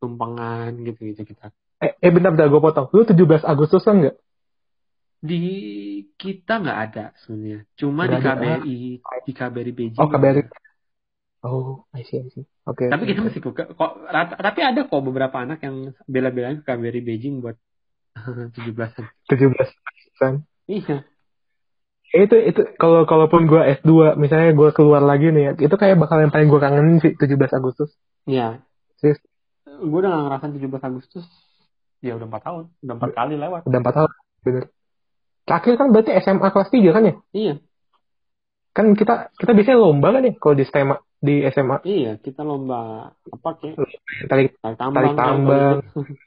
tumpengan 0.00 0.70
gitu-gitu 0.86 1.22
kita. 1.30 1.46
Eh, 1.76 1.92
eh 2.00 2.10
bentar, 2.12 2.32
bentar 2.32 2.48
gue 2.48 2.60
potong. 2.62 2.86
Lu 2.92 3.04
17 3.04 3.44
Agustus 3.44 3.84
kan 3.84 4.00
nggak? 4.00 4.16
Di 5.20 5.40
kita 6.16 6.60
nggak 6.60 6.78
ada 6.88 7.04
sebenarnya. 7.24 7.68
Cuma 7.76 8.08
di 8.08 8.16
Nggak 8.16 8.22
ada. 8.24 8.32
KBRI, 8.62 8.78
di 9.00 9.32
KBRI 9.32 9.72
Beijing. 9.76 10.00
Oh 10.00 10.08
KBRI. 10.08 10.40
ada. 10.44 10.58
Oh, 11.46 11.84
I 11.94 12.02
see, 12.02 12.24
I 12.24 12.28
see. 12.32 12.44
Oke. 12.66 12.90
Tapi 12.90 13.02
oke, 13.06 13.10
kita 13.12 13.20
masih 13.22 13.40
kok, 13.44 13.54
kok 13.54 13.92
rata- 14.08 14.40
tapi 14.40 14.60
ada 14.66 14.82
kok 14.88 15.02
beberapa 15.04 15.36
anak 15.38 15.62
yang 15.62 15.94
bela-belain 16.08 16.64
ke 16.64 16.66
KBRI 16.66 17.00
Beijing 17.04 17.44
buat 17.44 17.60
17-an. 18.16 19.04
17 19.28 19.52
Agustusan. 19.52 20.32
Iya. 20.66 21.04
Ya 22.14 22.20
itu 22.24 22.36
itu 22.38 22.62
kalau 22.80 23.04
kalaupun 23.04 23.44
gue 23.44 23.60
S2 23.82 24.16
misalnya 24.16 24.56
gue 24.56 24.70
keluar 24.72 25.04
lagi 25.04 25.28
nih 25.28 25.42
ya, 25.42 25.52
itu 25.68 25.76
kayak 25.76 26.00
bakal 26.00 26.22
yang 26.22 26.32
paling 26.32 26.48
gue 26.48 26.60
kangenin 26.62 26.96
sih 27.02 27.12
17 27.12 27.52
Agustus. 27.52 27.92
Iya. 28.24 28.64
Gue 29.66 29.98
udah 30.00 30.10
gak 30.10 30.22
ngerasain 30.24 30.52
17 30.56 30.88
Agustus. 30.88 31.26
Ya 32.04 32.12
udah 32.16 32.26
4 32.28 32.44
tahun. 32.44 32.64
Udah 32.84 32.94
4 33.00 33.18
kali 33.18 33.34
lewat. 33.40 33.60
Udah 33.64 33.80
4 33.80 33.96
tahun, 33.96 34.10
bener. 34.44 34.64
Terakhir 35.46 35.74
kan 35.78 35.86
berarti 35.94 36.10
SMA 36.20 36.48
kelas 36.50 36.70
3 36.74 36.96
kan 36.96 37.02
ya? 37.06 37.14
Iya. 37.30 37.54
Kan 38.76 38.86
kita 38.92 39.32
kita 39.38 39.56
biasanya 39.56 39.78
lomba 39.80 40.08
kan 40.12 40.26
ya 40.26 40.32
kalau 40.36 40.54
di 40.58 40.64
SMA 40.68 40.96
di 41.22 41.34
SMA 41.48 41.76
Iya. 41.86 42.12
Kita 42.20 42.42
lomba 42.44 43.08
apa 43.14 43.48
kayak 43.62 43.76
tarik 44.28 44.58
tarik 44.60 44.76
tambang. 44.76 44.96
Tarik 45.00 45.14
tambang. 45.16 45.76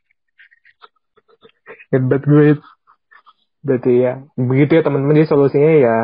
hebat 1.94 2.22
gue. 2.24 2.48
Berarti 3.60 3.94
ya 4.00 4.24
begitu 4.40 4.80
ya 4.80 4.82
teman-teman 4.88 5.20
jadi 5.20 5.30
solusinya 5.30 5.72
ya 5.76 5.98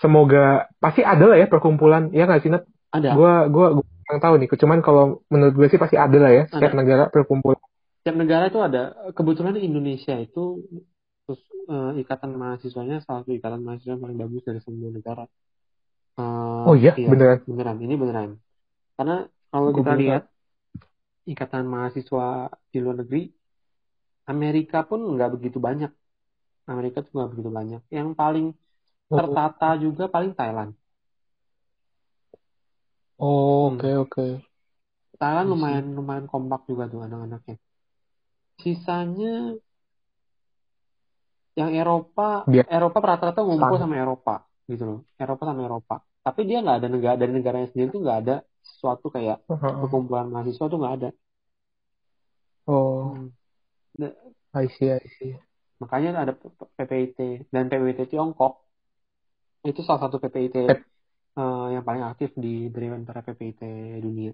semoga 0.00 0.70
pasti 0.80 1.04
ada 1.04 1.26
lah 1.26 1.36
ya 1.36 1.50
perkumpulan 1.50 2.08
ya 2.16 2.24
nggak 2.24 2.42
sih 2.42 2.50
Nat? 2.50 2.64
Ada. 2.88 3.12
Gue 3.12 3.32
gue 3.52 3.66
gue 3.76 4.18
tahu 4.18 4.34
nih. 4.40 4.48
Cuman 4.56 4.80
kalau 4.80 5.20
menurut 5.28 5.52
gue 5.52 5.68
sih 5.68 5.76
pasti 5.76 6.00
ada 6.00 6.16
lah 6.16 6.32
ya 6.32 6.42
setiap 6.48 6.72
Ada. 6.72 6.80
negara 6.80 7.04
perkumpulan. 7.12 7.60
Setiap 8.08 8.24
negara 8.24 8.44
itu 8.48 8.56
ada. 8.64 8.80
Kebetulan 9.12 9.60
Indonesia 9.60 10.16
itu 10.16 10.40
terus 11.28 11.40
eh, 11.72 11.90
ikatan 12.02 12.32
mahasiswanya 12.40 12.96
salah 13.04 13.20
satu 13.20 13.32
ikatan 13.36 13.60
mahasiswa 13.66 13.92
yang 13.94 14.04
paling 14.06 14.16
bagus 14.24 14.42
dari 14.48 14.60
semua 14.64 14.88
negara. 14.96 15.22
Eh, 16.20 16.64
Oh 16.64 16.74
iya, 16.76 17.00
beneran. 17.06 17.40
beneran. 17.48 17.76
Ini 17.84 17.94
beneran. 18.02 18.30
Karena 18.96 19.14
kalau 19.52 19.70
Gua 19.72 19.74
kita 19.78 19.90
baru 19.90 20.00
lihat 20.00 20.22
ikatan 21.32 21.64
mahasiswa 21.72 22.26
di 22.72 22.78
luar 22.82 22.96
negeri, 23.00 23.22
Amerika 24.32 24.78
pun 24.88 25.00
nggak 25.14 25.30
begitu 25.34 25.58
banyak. 25.66 25.90
Amerika 26.72 26.98
tuh 27.04 27.12
nggak 27.16 27.30
begitu 27.32 27.50
banyak. 27.58 27.80
Yang 27.98 28.08
paling 28.20 28.46
Oh, 29.10 29.18
tertata 29.18 29.68
juga 29.84 30.04
paling 30.14 30.32
Thailand. 30.38 30.72
oh, 33.18 33.66
Hmm. 33.68 33.78
oke 33.78 33.88
oke. 34.02 34.26
Thailand 35.20 35.48
lumayan 35.52 35.86
lumayan 35.98 36.26
kompak 36.32 36.60
juga 36.70 36.84
tuh 36.92 37.00
anak-anaknya. 37.06 37.54
Sisanya 38.58 39.54
yang 41.58 41.70
Eropa, 41.74 42.46
Biar- 42.46 42.70
Eropa 42.70 42.98
rata-rata 43.02 43.42
ngumpul 43.42 43.78
Sama. 43.78 43.98
Eropa 43.98 44.34
gitu 44.70 44.82
loh. 44.86 45.00
Eropa 45.18 45.42
sama 45.48 45.60
Eropa. 45.66 45.96
Tapi 46.22 46.40
dia 46.46 46.60
nggak 46.62 46.78
ada 46.84 46.88
negara 46.92 47.16
dari 47.18 47.32
negaranya 47.34 47.68
sendiri 47.72 47.88
tuh 47.94 48.02
nggak 48.04 48.18
ada 48.26 48.36
sesuatu 48.62 49.08
kayak 49.10 49.42
Oh, 49.48 49.80
perkumpulan 49.82 50.28
mahasiswa 50.30 50.64
tuh 50.70 50.78
nggak 50.78 50.94
ada. 51.02 51.08
oh. 52.68 53.26
Nah, 53.98 54.12
I 54.54 54.66
see 54.70 54.90
I 54.92 55.02
see. 55.18 55.34
makanya 55.78 56.26
ada 56.26 56.34
PPIT 56.78 57.50
dan 57.54 57.70
PPIT 57.70 58.10
Tiongkok 58.10 58.66
itu 59.66 59.80
salah 59.86 60.06
satu 60.06 60.18
PPIT 60.22 60.56
P- 60.70 60.86
eh, 61.38 61.66
yang 61.74 61.82
paling 61.86 62.02
aktif 62.06 62.30
di 62.38 62.66
dari 62.70 62.86
antara 62.90 63.22
PPIT 63.26 63.62
dunia. 64.02 64.30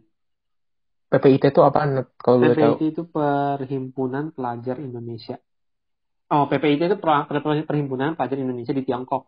PPIT 1.11 1.45
itu 1.53 1.61
apa? 1.69 1.81
Kalau 2.23 2.39
gue 2.45 2.57
tahu. 2.63 2.75
PPIT 2.75 2.81
itu 2.93 3.03
Perhimpunan 3.15 4.25
Pelajar 4.37 4.77
Indonesia. 4.89 5.37
Oh, 6.35 6.45
PPIT 6.51 6.81
itu 6.89 6.97
per- 7.03 7.27
per- 7.29 7.67
Perhimpunan 7.71 8.11
Pelajar 8.17 8.39
Indonesia 8.45 8.73
di 8.79 8.83
Tiongkok. 8.87 9.23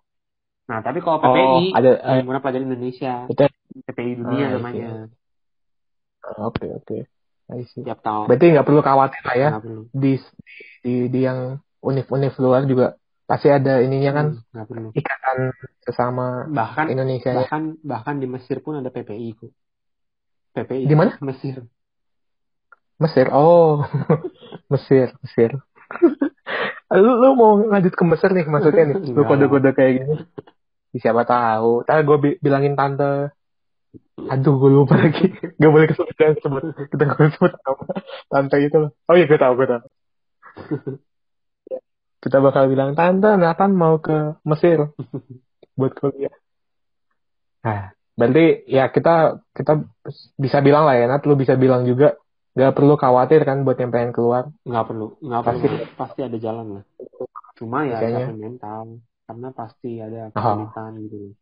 Nah, 0.70 0.80
tapi 0.86 0.98
kalau 1.04 1.18
PPI, 1.24 1.58
Oh, 1.58 1.62
ada 1.76 1.90
eh, 1.90 1.96
Perhimpunan 2.06 2.40
Pelajar 2.42 2.62
Indonesia, 2.68 3.10
itu. 3.30 3.44
PPI 3.86 4.12
dunia 4.22 4.46
Ah, 4.48 4.54
namanya, 4.54 4.86
Oke 6.48 6.64
oke. 6.78 6.96
See. 7.70 7.82
tiap 7.84 7.98
tahun. 8.06 8.26
Berarti 8.26 8.44
nggak 8.52 8.66
perlu 8.66 8.80
khawatir 8.82 9.22
lah 9.28 9.36
ya 9.44 9.50
perlu. 9.62 9.82
di 10.02 10.12
di 10.84 10.90
di 11.12 11.18
yang 11.28 11.40
univ-univ 11.88 12.34
luar 12.44 12.62
juga 12.66 12.84
pasti 13.30 13.48
ada 13.56 13.78
ininya 13.86 14.10
kan 14.18 14.26
Hmm, 14.26 14.66
perlu. 14.68 14.90
ikatan 14.98 15.38
sesama 15.86 16.24
Bahkan 16.56 16.88
Indonesia 16.90 17.32
ya. 17.42 17.48
bahkan 17.48 17.62
bahkan 17.90 18.16
di 18.22 18.26
Mesir 18.34 18.58
pun 18.64 18.74
ada 18.80 18.90
PPI 18.94 19.28
ku. 19.38 19.46
PPI 20.56 20.88
Di 20.88 20.96
mana? 20.96 21.12
Mesir. 21.20 21.60
Mesir. 22.96 23.28
Oh, 23.28 23.84
Mesir, 24.72 25.12
Mesir. 25.20 25.52
lu, 26.96 27.12
lu 27.20 27.28
mau 27.36 27.60
lanjut 27.60 27.92
ke 27.92 28.04
Mesir 28.08 28.32
nih 28.32 28.48
maksudnya 28.48 28.84
nih. 28.88 28.96
Lu 29.12 29.20
Enggak. 29.20 29.28
kode-kode 29.28 29.70
kayak 29.76 29.92
gini. 30.00 30.14
Siapa 30.96 31.28
tahu. 31.28 31.84
Ntar 31.84 32.08
gue 32.08 32.16
bi- 32.16 32.38
bilangin 32.40 32.72
tante. 32.72 33.36
Aduh, 34.32 34.56
gue 34.56 34.70
lupa 34.72 34.96
lagi. 34.96 35.28
Gak 35.60 35.70
boleh 35.70 35.86
kesebut, 35.92 36.16
jangan 36.16 36.34
kesebut. 36.40 36.62
Kita 36.88 37.02
gak 37.04 37.16
boleh 37.20 37.32
sebut 37.36 37.52
tante 38.32 38.56
itu 38.64 38.76
loh. 38.80 38.90
Oh 39.06 39.14
iya, 39.14 39.28
gue 39.28 39.38
tahu, 39.38 39.52
gue 39.60 39.68
tahu. 39.68 39.82
Kita 42.16 42.40
bakal 42.40 42.72
bilang, 42.72 42.96
tante, 42.96 43.36
Nathan 43.36 43.76
mau 43.76 44.00
ke 44.00 44.40
Mesir. 44.48 44.88
Buat 45.76 45.92
kuliah. 46.00 46.32
Nah, 47.60 47.92
berarti 48.16 48.64
ya 48.66 48.88
kita 48.88 49.44
kita 49.52 49.84
bisa 50.36 50.58
bilang 50.64 50.88
lah 50.88 50.96
ya, 50.96 51.06
Nat. 51.06 51.22
Lu 51.28 51.36
bisa 51.36 51.54
bilang 51.54 51.84
juga. 51.84 52.16
Gak 52.56 52.72
perlu 52.72 52.96
khawatir 52.96 53.44
kan 53.44 53.68
buat 53.68 53.76
yang 53.76 53.92
pengen 53.92 54.16
keluar. 54.16 54.48
Nggak 54.64 54.84
perlu, 54.88 55.20
nggak 55.20 55.42
perlu. 55.44 55.60
Pasti. 55.60 55.92
Pasti 55.92 56.20
ada 56.24 56.36
jalan 56.40 56.66
lah. 56.80 56.84
Cuma 57.52 57.84
ya 57.84 58.00
Kayaknya. 58.00 58.32
mental. 58.32 58.80
Karena 59.28 59.48
pasti 59.52 59.90
ada 60.00 60.32
Oh. 60.32 60.64
kesulitan 60.64 60.92
gitu. 61.04 61.36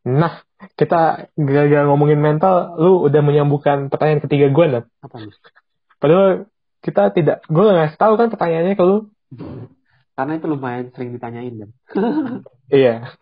Nah, 0.00 0.40
kita 0.80 1.28
gak, 1.36 1.84
ngomongin 1.84 2.16
mental, 2.16 2.80
lu 2.80 3.04
udah 3.04 3.20
menyambungkan 3.20 3.92
pertanyaan 3.92 4.24
ketiga 4.24 4.48
gue, 4.48 4.64
Nat. 4.72 4.84
Apa 5.04 5.20
nih? 5.20 5.36
Padahal 6.00 6.48
kita 6.80 7.12
tidak, 7.12 7.44
gue 7.44 7.60
gak 7.60 7.76
ngasih 7.76 8.00
tahu 8.00 8.14
kan 8.16 8.32
pertanyaannya 8.32 8.80
ke 8.80 8.84
lu. 8.88 9.12
Karena 10.16 10.32
itu 10.40 10.46
lumayan 10.48 10.88
sering 10.96 11.12
ditanyain 11.12 11.52
kan. 11.60 11.70
Iya. 12.72 13.12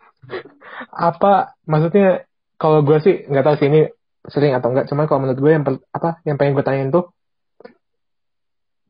Apa, 0.95 1.59
maksudnya, 1.67 2.23
kalau 2.61 2.83
gue 2.83 2.97
sih 3.01 3.15
nggak 3.25 3.43
tahu 3.45 3.55
sih 3.59 3.67
ini 3.71 3.81
sering 4.27 4.51
atau 4.53 4.69
enggak, 4.69 4.85
cuman 4.91 5.05
kalau 5.07 5.19
menurut 5.23 5.39
gue 5.39 5.51
yang 5.55 5.63
per- 5.63 5.83
apa 5.95 6.19
yang 6.27 6.35
pengen 6.35 6.53
gue 6.59 6.65
tanyain 6.67 6.91
tuh 6.91 7.09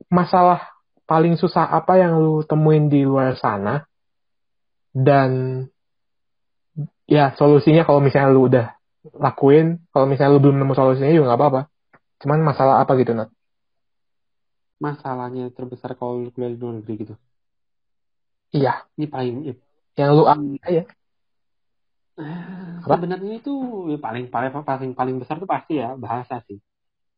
masalah 0.09 0.73
paling 1.05 1.37
susah 1.37 1.69
apa 1.69 2.01
yang 2.01 2.17
lu 2.17 2.41
temuin 2.45 2.89
di 2.89 3.05
luar 3.05 3.37
sana 3.37 3.85
dan 4.93 5.63
ya 7.05 7.33
solusinya 7.37 7.85
kalau 7.85 8.01
misalnya 8.01 8.29
lu 8.33 8.49
udah 8.49 8.65
lakuin, 9.17 9.81
kalau 9.89 10.05
misalnya 10.05 10.37
lu 10.37 10.41
belum 10.43 10.57
nemu 10.59 10.73
solusinya 10.75 11.13
juga 11.13 11.33
nggak 11.33 11.39
apa-apa. 11.39 11.61
Cuman 12.19 12.39
masalah 12.43 12.83
apa 12.83 12.91
gitu, 12.99 13.15
Nat? 13.15 13.29
Masalahnya 14.79 15.51
terbesar 15.51 15.95
kalau 15.95 16.19
lu 16.23 16.29
kuliah 16.31 16.51
di 16.51 16.59
luar 16.59 16.73
negeri 16.79 16.93
gitu. 17.03 17.13
Iya, 18.49 18.85
Ini 18.97 19.05
paling 19.07 19.35
yang 19.99 20.09
lu 20.15 20.23
alami 20.25 20.57
aja. 20.63 20.83
Apa? 22.19 22.95
Sebenarnya 22.95 23.39
itu 23.39 23.53
ya 23.91 23.97
paling 23.99 24.27
paling 24.27 24.51
paling 24.51 24.91
paling 24.95 25.15
besar 25.19 25.39
tuh 25.39 25.49
pasti 25.49 25.79
ya 25.79 25.95
bahasa 25.95 26.43
sih. 26.47 26.59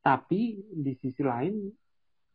Tapi 0.02 0.62
di 0.70 0.94
sisi 0.98 1.22
lain 1.22 1.70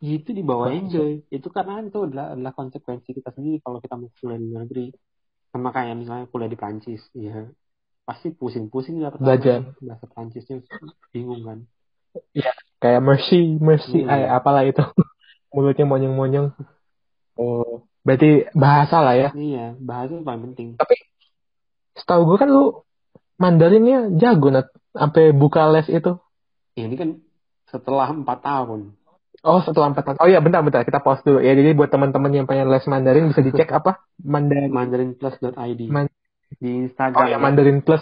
itu 0.03 0.31
dibawa 0.31 0.71
enjoy. 0.71 1.25
Itu 1.33 1.49
karena 1.51 1.83
itu 1.83 1.99
adalah, 2.07 2.37
adalah 2.37 2.53
konsekuensi 2.55 3.17
kita 3.17 3.33
sendiri 3.33 3.59
kalau 3.65 3.83
kita 3.83 3.95
mau 3.99 4.11
kuliah 4.19 4.39
di 4.39 4.47
luar 4.47 4.63
negeri. 4.67 4.87
Sama 5.51 5.73
kayak 5.73 5.95
misalnya 5.97 6.27
kuliah 6.29 6.51
di 6.53 6.59
Prancis, 6.59 7.03
ya 7.17 7.49
pasti 8.07 8.31
pusing-pusing 8.31 9.03
ya 9.03 9.11
belajar 9.11 9.75
bahasa 9.83 10.07
Prancisnya 10.07 10.63
bingung 11.11 11.43
kan. 11.43 11.59
Iya, 12.33 12.53
kayak 12.79 13.03
mercy, 13.03 13.59
mercy, 13.59 14.07
hmm. 14.07 14.13
eh, 14.13 14.29
apalah 14.31 14.63
itu. 14.63 14.81
Mulutnya 15.55 15.89
monyong-monyong. 15.89 16.55
Oh, 17.37 17.89
berarti 18.07 18.49
bahasa 18.55 19.03
lah 19.03 19.17
ya. 19.17 19.29
Iya, 19.35 19.75
bahasa 19.81 20.17
paling 20.23 20.53
penting. 20.53 20.69
Tapi 20.79 20.97
setahu 21.97 22.23
gue 22.35 22.39
kan 22.41 22.51
lu 22.53 22.87
Mandarinnya 23.37 24.17
jago 24.17 24.49
nat 24.49 24.73
sampai 24.97 25.37
buka 25.37 25.69
les 25.69 25.93
itu. 25.93 26.17
Ini 26.73 26.97
kan 26.97 27.21
setelah 27.69 28.09
empat 28.09 28.41
tahun. 28.41 28.97
Oh 29.45 29.61
setelah 29.61 29.93
empat 29.93 30.03
tahun. 30.09 30.17
Oh 30.25 30.29
iya 30.29 30.41
bentar 30.41 30.65
bentar 30.65 30.89
kita 30.89 31.05
pause 31.05 31.21
dulu 31.21 31.45
ya. 31.45 31.53
Jadi 31.53 31.77
buat 31.77 31.93
teman-teman 31.93 32.33
yang 32.33 32.47
pengen 32.49 32.73
les 32.73 32.89
Mandarin 32.89 33.29
bisa 33.29 33.45
dicek 33.45 33.69
apa? 33.77 34.01
Mandarin. 34.25 34.73
Mandarinplus.id. 34.73 35.81
Man 35.93 36.09
di 36.57 36.89
Instagram. 36.89 37.21
Oh 37.21 37.29
ya 37.29 37.37
Mandarin 37.37 37.85
Plus 37.85 38.01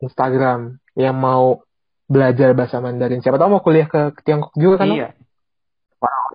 Instagram 0.00 0.80
yang 0.96 1.12
mau 1.18 1.60
belajar 2.08 2.56
bahasa 2.56 2.80
Mandarin. 2.80 3.20
Siapa 3.20 3.36
tahu 3.36 3.58
mau 3.58 3.62
kuliah 3.62 3.84
ke, 3.84 4.16
Tiongkok 4.24 4.56
juga 4.56 4.80
kan? 4.80 4.88
Iya. 4.88 5.08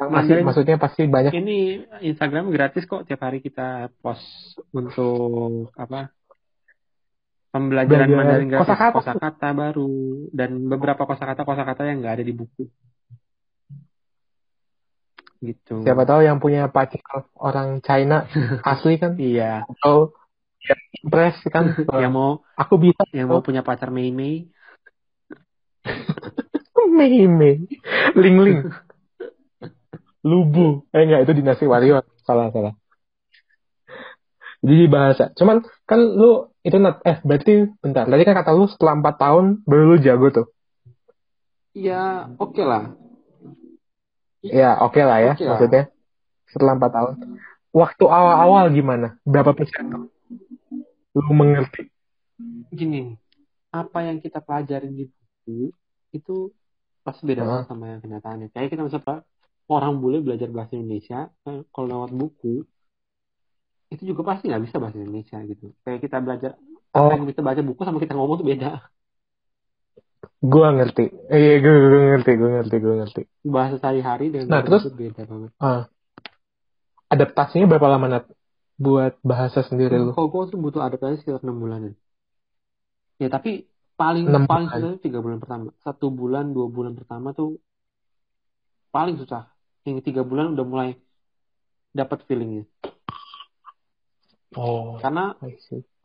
Masih 0.04 0.44
maksudnya 0.44 0.78
pasti 0.78 1.08
banyak. 1.08 1.32
Ini 1.32 1.60
Instagram 2.04 2.52
gratis 2.52 2.84
kok 2.86 3.08
tiap 3.08 3.24
hari 3.24 3.40
kita 3.40 3.90
post 4.04 4.60
untuk 4.76 5.72
apa? 5.80 6.12
Pembelajaran 7.54 8.10
Belajar 8.10 8.18
Mandarin 8.18 8.50
gratis, 8.50 8.66
kosakata. 8.66 8.96
kosakata 8.98 9.50
baru 9.54 9.94
dan 10.34 10.50
beberapa 10.66 11.06
kosakata 11.06 11.46
kosakata 11.46 11.86
yang 11.86 12.02
nggak 12.02 12.18
ada 12.18 12.26
di 12.26 12.34
buku. 12.34 12.66
Gitu. 15.38 15.86
Siapa 15.86 16.02
tahu 16.10 16.26
yang 16.26 16.42
punya 16.42 16.66
pacar 16.74 17.30
orang 17.38 17.78
China 17.86 18.26
asli 18.74 18.98
kan? 18.98 19.14
iya. 19.22 19.70
Atau 19.70 20.18
yang 20.66 20.82
impress 21.06 21.38
kan? 21.54 21.78
yang 22.02 22.10
mau 22.18 22.42
aku 22.58 22.82
bisa. 22.82 23.06
Yang 23.14 23.30
mau 23.30 23.46
punya 23.46 23.62
pacar 23.62 23.94
Mei 23.94 24.10
Mei. 24.10 24.50
Mei 26.98 27.30
Mei. 27.30 27.70
Ling 28.18 28.38
Ling. 28.42 28.60
Lubu. 30.26 30.90
Eh 30.90 31.06
enggak 31.06 31.30
itu 31.30 31.38
dinasti 31.38 31.70
Warrior. 31.70 32.02
Salah 32.26 32.50
salah. 32.50 32.74
Jadi 34.64 34.84
bahasa. 34.88 35.24
Cuman 35.36 35.60
kan 35.84 36.00
lu 36.00 36.48
itu 36.64 36.80
not, 36.80 37.04
eh 37.04 37.20
berarti 37.20 37.68
bentar. 37.84 38.08
Tadi 38.08 38.24
kan 38.24 38.36
kata 38.40 38.56
lu 38.56 38.72
setelah 38.72 38.96
4 38.96 39.20
tahun 39.20 39.46
baru 39.68 39.84
lu 39.92 39.98
jago 40.00 40.28
tuh. 40.32 40.48
Ya 41.76 42.32
oke 42.40 42.56
okay 42.56 42.64
lah. 42.64 42.84
Ya 44.40 44.80
oke 44.80 44.96
okay 44.96 45.04
lah 45.04 45.18
ya 45.20 45.34
okay 45.36 45.48
maksudnya. 45.52 45.84
Lah. 45.92 46.48
Setelah 46.48 46.74
4 46.80 46.96
tahun. 46.96 47.14
Waktu 47.74 48.06
awal-awal 48.08 48.66
gimana? 48.72 49.08
Berapa 49.28 49.52
persen 49.52 49.92
tuh? 49.92 50.04
Lu 51.18 51.32
mengerti? 51.36 51.90
Gini, 52.72 53.18
apa 53.74 54.06
yang 54.06 54.22
kita 54.24 54.40
pelajari 54.40 54.94
di 54.94 55.06
buku 55.10 55.74
itu 56.14 56.54
pasti 57.04 57.28
beda 57.28 57.68
sama 57.68 57.98
yang 57.98 58.00
kenyataannya. 58.00 58.54
Kayak 58.54 58.78
kita 58.78 58.82
misalnya 58.86 59.28
orang 59.68 60.00
bule 60.00 60.22
belajar 60.22 60.48
bahasa 60.54 60.78
Indonesia, 60.78 61.34
eh, 61.50 61.66
kalau 61.74 61.88
lewat 61.90 62.12
buku, 62.14 62.64
itu 63.94 64.04
juga 64.10 64.22
pasti 64.34 64.50
nggak 64.50 64.64
bisa 64.66 64.76
bahasa 64.82 64.98
Indonesia 64.98 65.38
gitu. 65.46 65.72
Kayak 65.86 66.00
kita 66.02 66.18
belajar 66.20 66.52
oh. 66.98 67.08
apa 67.08 67.14
yang 67.16 67.28
kita 67.30 67.42
baca 67.46 67.62
buku 67.62 67.82
sama 67.86 67.98
kita 68.02 68.14
ngomong 68.18 68.38
tuh 68.42 68.48
beda. 68.48 68.72
Gue 70.44 70.68
ngerti. 70.76 71.06
Iya 71.32 71.54
gue, 71.64 71.74
gue 71.74 72.02
ngerti 72.16 72.32
gue 72.36 72.50
ngerti 72.60 72.76
gue 72.82 72.96
ngerti. 73.00 73.22
Bahasa 73.48 73.76
sehari-hari 73.80 74.34
dengan 74.34 74.48
nah 74.50 74.62
terus? 74.66 74.90
Beda 74.92 75.24
banget. 75.24 75.52
Uh, 75.62 75.84
adaptasinya 77.08 77.70
berapa 77.70 77.88
lama 77.88 78.08
nat 78.10 78.26
buat 78.76 79.16
bahasa 79.22 79.62
sendiri 79.64 79.96
lu? 80.02 80.12
Kalau 80.18 80.30
gue 80.34 80.44
tuh 80.52 80.60
butuh 80.60 80.82
adaptasi 80.84 81.24
sekitar 81.24 81.46
enam 81.46 81.62
bulan 81.62 81.94
ya 83.22 83.30
tapi 83.30 83.70
paling 83.94 84.26
6 84.26 84.50
paling 84.50 84.68
susah 84.74 85.00
tiga 85.00 85.22
bulan 85.22 85.38
pertama. 85.38 85.70
Satu 85.86 86.10
bulan 86.10 86.52
dua 86.52 86.68
bulan 86.68 86.98
pertama 86.98 87.32
tuh 87.32 87.62
paling 88.90 89.16
susah. 89.22 89.48
Yang 89.86 90.12
tiga 90.12 90.26
bulan 90.26 90.58
udah 90.58 90.66
mulai 90.66 90.90
dapat 91.94 92.26
feelingnya 92.26 92.66
Oh. 94.56 94.98
Karena 95.02 95.34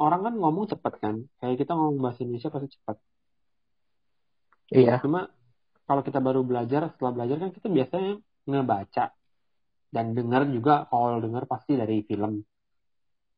orang 0.00 0.20
kan 0.26 0.34
ngomong 0.36 0.64
cepat 0.70 0.94
kan. 1.00 1.16
Kayak 1.40 1.56
kita 1.64 1.72
ngomong 1.76 1.98
bahasa 2.00 2.20
Indonesia 2.24 2.50
pasti 2.52 2.68
cepat. 2.78 2.96
Iya. 4.72 4.94
Cuma 5.00 5.28
kalau 5.88 6.02
kita 6.04 6.20
baru 6.20 6.44
belajar, 6.44 6.92
setelah 6.92 7.12
belajar 7.16 7.36
kan 7.40 7.50
kita 7.52 7.68
biasanya 7.72 8.12
ngebaca 8.48 9.04
dan 9.88 10.12
dengar 10.12 10.44
juga 10.48 10.84
kalau 10.92 11.20
dengar 11.20 11.48
pasti 11.48 11.72
dari 11.76 12.04
film. 12.04 12.44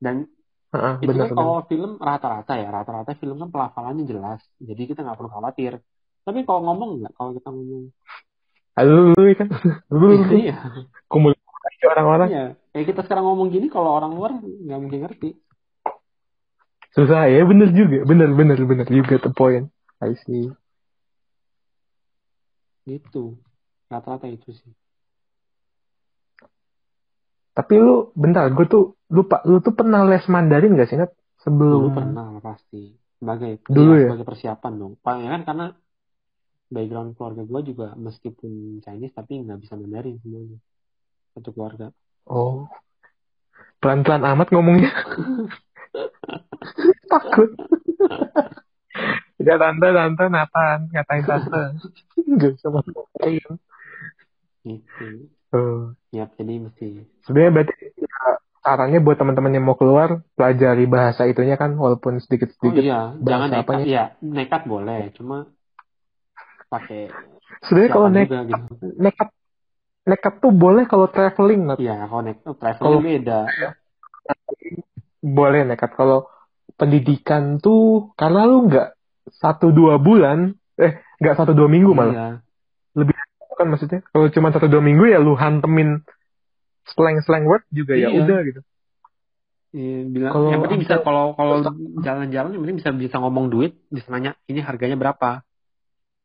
Dan 0.01 0.27
uh, 0.75 0.99
itu 0.99 1.11
bener, 1.14 1.31
kan 1.31 1.38
kalau 1.38 1.62
film 1.70 2.01
rata-rata 2.03 2.59
ya, 2.59 2.68
rata-rata 2.75 3.14
film 3.14 3.38
kan 3.38 3.51
pelafalannya 3.55 4.05
jelas. 4.07 4.42
Jadi 4.59 4.83
kita 4.90 5.07
nggak 5.07 5.18
perlu 5.18 5.31
khawatir. 5.31 5.79
Tapi 6.27 6.42
kalau 6.42 6.61
ngomong 6.66 6.90
nggak, 7.05 7.12
kalau 7.14 7.31
kita 7.38 7.49
ngomong 7.55 7.94
Halo, 8.79 9.12
kan? 9.35 9.49
Iya. 10.40 10.57
Kumul 11.11 11.35
orang-orang. 11.85 12.29
Iya. 12.29 12.46
Kayak 12.73 12.87
kita 12.94 13.01
sekarang 13.05 13.25
ngomong 13.29 13.49
gini, 13.53 13.66
kalau 13.68 13.90
orang 13.92 14.12
luar 14.16 14.37
nggak 14.40 14.81
mungkin 14.81 15.01
ngerti. 15.05 15.31
Susah 16.90 17.31
ya, 17.31 17.46
bener 17.46 17.70
juga. 17.70 18.03
Bener, 18.03 18.31
bener, 18.35 18.59
bener. 18.66 18.87
You 18.90 19.07
get 19.07 19.23
the 19.23 19.31
point. 19.31 19.70
I 20.03 20.16
see. 20.27 20.51
Itu. 22.88 23.38
Rata-rata 23.87 24.27
itu 24.27 24.51
sih. 24.51 24.73
Tapi 27.55 27.75
lu, 27.77 28.11
bentar, 28.16 28.49
gue 28.51 28.66
tuh 28.66 28.96
lupa, 29.11 29.42
lu 29.44 29.61
tuh 29.61 29.75
pernah 29.75 30.07
les 30.07 30.25
Mandarin 30.31 30.79
gak 30.79 30.88
sih, 30.88 30.96
Nat? 30.96 31.12
Sebelum... 31.42 31.90
Dulu 31.90 31.94
pernah, 31.94 32.27
pasti. 32.40 32.94
Sebagai, 33.20 33.61
Dulu 33.68 33.92
ya, 34.01 34.09
sebagai 34.09 34.27
persiapan 34.27 34.73
dong. 34.81 34.92
Paling 35.03 35.29
kan 35.29 35.42
karena 35.44 35.66
background 36.70 37.18
keluarga 37.18 37.42
gue 37.42 37.61
juga 37.75 37.99
meskipun 37.99 38.79
Chinese 38.81 39.12
tapi 39.12 39.42
nggak 39.42 39.59
bisa 39.59 39.75
Mandarin 39.75 40.23
semuanya 40.23 40.59
satu 41.34 41.50
keluarga. 41.54 41.94
Oh, 42.26 42.66
pelan-pelan 43.80 44.24
amat 44.36 44.48
ngomongnya. 44.52 44.92
Takut. 47.10 47.50
Ya 49.40 49.56
tante, 49.56 49.88
tante, 49.88 50.24
Nathan, 50.28 50.78
ngatain 50.92 51.24
tante. 51.24 51.62
Gak 52.36 52.50
bisa 52.54 52.68
ngatain. 52.68 53.52
Gitu. 54.68 55.08
Oh. 55.50 55.96
Ya, 56.12 56.28
jadi 56.36 56.60
mesti. 56.60 57.08
Sebenarnya 57.24 57.50
berarti 57.50 57.74
ya, 57.96 58.20
sarannya 58.60 59.00
buat 59.00 59.16
teman-teman 59.16 59.56
yang 59.56 59.64
mau 59.64 59.74
keluar 59.74 60.20
pelajari 60.36 60.84
bahasa 60.84 61.24
itunya 61.24 61.56
kan 61.56 61.74
walaupun 61.74 62.20
sedikit-sedikit. 62.20 62.82
Oh 62.82 62.84
iya, 62.84 63.16
jangan 63.24 63.48
nekat. 63.48 63.64
Apanya. 63.64 63.84
Ya, 63.88 64.04
nekat 64.20 64.62
boleh, 64.68 65.10
cuma 65.16 65.48
pakai. 66.68 67.08
Sebenarnya 67.66 67.90
kalau 67.90 68.08
nekat, 68.12 68.44
gitu. 68.46 68.72
nekat 69.00 69.28
nekat 70.08 70.40
tuh 70.40 70.52
boleh 70.52 70.88
kalau 70.88 71.06
traveling 71.12 71.76
Iya, 71.76 72.08
kalau 72.08 72.22
nekat 72.24 72.44
oh, 72.48 72.56
traveling 72.56 72.96
kalo, 72.96 73.04
beda. 73.04 73.38
Boleh 75.20 75.62
nekat 75.68 75.90
kalau 75.92 76.28
pendidikan 76.80 77.60
tuh 77.60 78.12
karena 78.16 78.48
lu 78.48 78.70
nggak 78.70 78.96
satu 79.36 79.68
dua 79.70 80.00
bulan, 80.00 80.56
eh 80.80 81.04
nggak 81.20 81.36
satu 81.36 81.52
dua 81.52 81.68
minggu 81.68 81.92
malah. 81.92 82.14
Iya. 82.14 82.28
Lebih 82.96 83.14
kan 83.60 83.68
maksudnya 83.68 84.00
kalau 84.08 84.32
cuma 84.32 84.48
satu 84.56 84.72
dua 84.72 84.80
minggu 84.80 85.04
ya 85.04 85.20
lu 85.20 85.36
hantemin 85.36 86.00
slang 86.96 87.20
slang 87.20 87.44
word 87.44 87.60
juga 87.68 87.92
ya 87.92 88.08
iya. 88.08 88.16
ya 88.16 88.20
udah 88.24 88.38
gitu. 88.48 88.60
Iya, 89.70 89.98
bilang 90.10 90.32
kalo 90.34 90.46
yang 90.50 90.62
penting 90.66 90.80
bisa 90.82 90.98
kalau 91.04 91.36
kalau 91.38 91.62
jalan-jalan 92.02 92.50
yang 92.56 92.62
penting 92.66 92.78
bisa 92.80 92.90
bisa 92.90 93.16
ngomong 93.22 93.52
duit, 93.52 93.78
bisa 93.92 94.08
nanya 94.10 94.34
ini 94.50 94.64
harganya 94.64 94.96
berapa. 94.98 95.46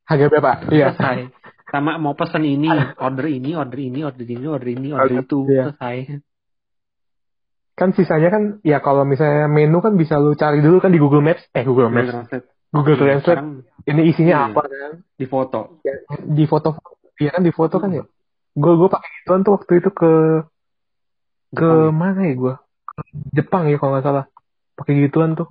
Harga 0.07 0.25
berapa? 0.31 0.51
Iya. 0.71 0.95
Selesai 0.95 1.44
sama 1.65 1.97
mau 1.97 2.13
pesan 2.13 2.45
ini 2.45 2.69
order 3.01 3.25
ini 3.25 3.58
order 3.58 3.80
ini 3.82 3.99
order 4.06 4.25
ini 4.25 4.45
order 4.45 4.69
ini 4.69 4.89
order 4.93 5.17
itu 5.25 5.38
iya. 5.49 5.73
selesai. 5.73 5.95
Kan 7.75 7.91
sisanya 7.91 8.30
kan 8.32 8.43
ya 8.63 8.80
kalau 8.80 9.04
misalnya 9.04 9.51
menu 9.51 9.84
kan 9.84 9.97
bisa 9.99 10.15
lu 10.21 10.38
cari 10.38 10.63
dulu 10.63 10.80
kan 10.80 10.93
di 10.93 11.01
Google 11.01 11.25
Maps. 11.25 11.43
Eh 11.51 11.65
Google 11.65 11.91
Maps. 11.91 12.13
Google 12.71 12.99
Translate, 12.99 13.39
Translate. 13.39 13.88
ini 13.88 14.01
isinya 14.12 14.36
iya. 14.36 14.47
apa 14.51 14.62
kan 14.67 14.91
di 15.15 15.25
foto. 15.25 15.60
Ya, 15.82 15.95
di 16.21 16.45
foto. 16.45 16.69
Iya 17.15 17.30
kan 17.32 17.41
di 17.43 17.51
foto 17.56 17.75
kan 17.80 17.89
ya? 17.91 18.04
Gue 18.56 18.73
gue 18.80 18.89
pakai 18.91 19.10
gituan 19.21 19.41
tuh 19.43 19.54
waktu 19.60 19.71
itu 19.80 19.89
ke 19.91 20.12
ke 21.56 21.69
Jepang. 21.71 21.95
mana 21.95 22.21
ya 22.28 22.36
gue 22.36 22.56
Jepang 23.32 23.63
ya 23.71 23.78
kalau 23.80 23.91
nggak 23.97 24.06
salah. 24.06 24.25
Pakai 24.75 24.93
gituan 25.01 25.39
tuh. 25.39 25.49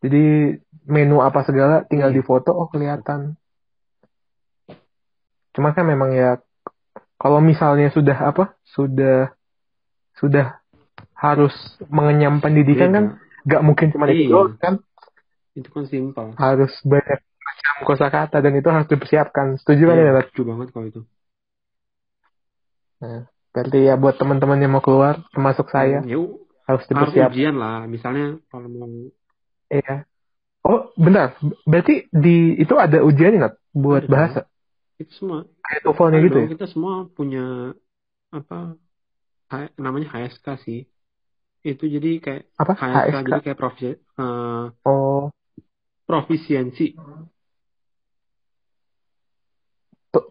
Jadi 0.00 0.56
menu 0.86 1.18
apa 1.20 1.42
segala 1.42 1.82
tinggal 1.84 2.14
iya. 2.14 2.16
di 2.18 2.22
foto. 2.22 2.54
Oh 2.54 2.70
kelihatan 2.70 3.34
Cuma 5.56 5.72
kan 5.72 5.82
memang 5.82 6.12
ya 6.12 6.36
kalau 7.16 7.40
misalnya 7.40 7.88
sudah 7.88 8.28
apa? 8.28 8.52
Sudah 8.68 9.32
sudah 10.14 10.60
harus 11.16 11.52
mengenyam 11.88 12.38
pendidikan 12.38 12.88
iya. 12.88 12.94
kan 12.94 13.04
gak 13.42 13.62
mungkin 13.64 13.88
cuma 13.88 14.04
itu 14.06 14.28
iya. 14.28 14.52
kan 14.58 14.74
Itu 15.52 15.68
kan 15.72 15.88
simpel. 15.88 16.36
harus 16.36 16.72
banyak 16.84 17.20
macam 17.40 17.74
kosakata 17.82 18.36
dan 18.38 18.52
itu 18.52 18.68
harus 18.68 18.84
dipersiapkan. 18.86 19.56
Setuju 19.56 19.82
kan 19.86 19.96
Iya, 19.96 20.04
ya, 20.04 20.12
Nat? 20.12 20.24
setuju 20.28 20.42
banget 20.46 20.68
kalau 20.70 20.86
itu. 20.86 21.00
Nah, 22.96 23.20
berarti 23.50 23.78
ya 23.82 23.94
buat 23.94 24.16
teman-teman 24.16 24.58
yang 24.58 24.72
mau 24.72 24.80
keluar, 24.80 25.20
termasuk 25.30 25.68
saya, 25.68 26.00
Hmm, 26.00 26.08
ya, 26.08 26.16
harus 26.16 26.36
harus 26.66 26.84
dipersiapkan. 26.86 27.32
ujian 27.32 27.54
lah. 27.56 27.84
Misalnya 27.86 28.26
kalau 28.48 28.68
mau 28.68 28.88
Iya. 29.66 30.06
Oh, 30.62 30.90
benar. 30.94 31.38
Berarti 31.62 32.06
di 32.08 32.54
itu 32.56 32.74
ada 32.74 33.00
ujian 33.00 33.36
Nat 33.36 33.54
buat 33.70 34.04
Ada. 34.04 34.10
bahasa. 34.10 34.40
Itu 35.00 35.12
semua 35.20 35.38
Kayak 35.66 35.80
TOEFL-nya 35.84 36.18
gitu 36.26 36.36
ya? 36.38 36.46
kita 36.52 36.66
semua 36.72 36.94
punya 37.16 37.40
apa 38.38 38.56
H- 39.52 39.74
namanya 39.84 40.08
HSK 40.14 40.46
sih. 40.66 40.78
Itu 41.70 41.84
jadi 41.94 42.08
kayak 42.24 42.42
Apa? 42.62 42.72
HSK, 42.80 43.14
HSK? 43.14 43.28
jadi 43.28 43.40
kayak 43.44 43.58
profi, 43.60 43.84
eh, 44.20 44.64
Oh, 44.86 45.30
profisiensi. 46.06 46.94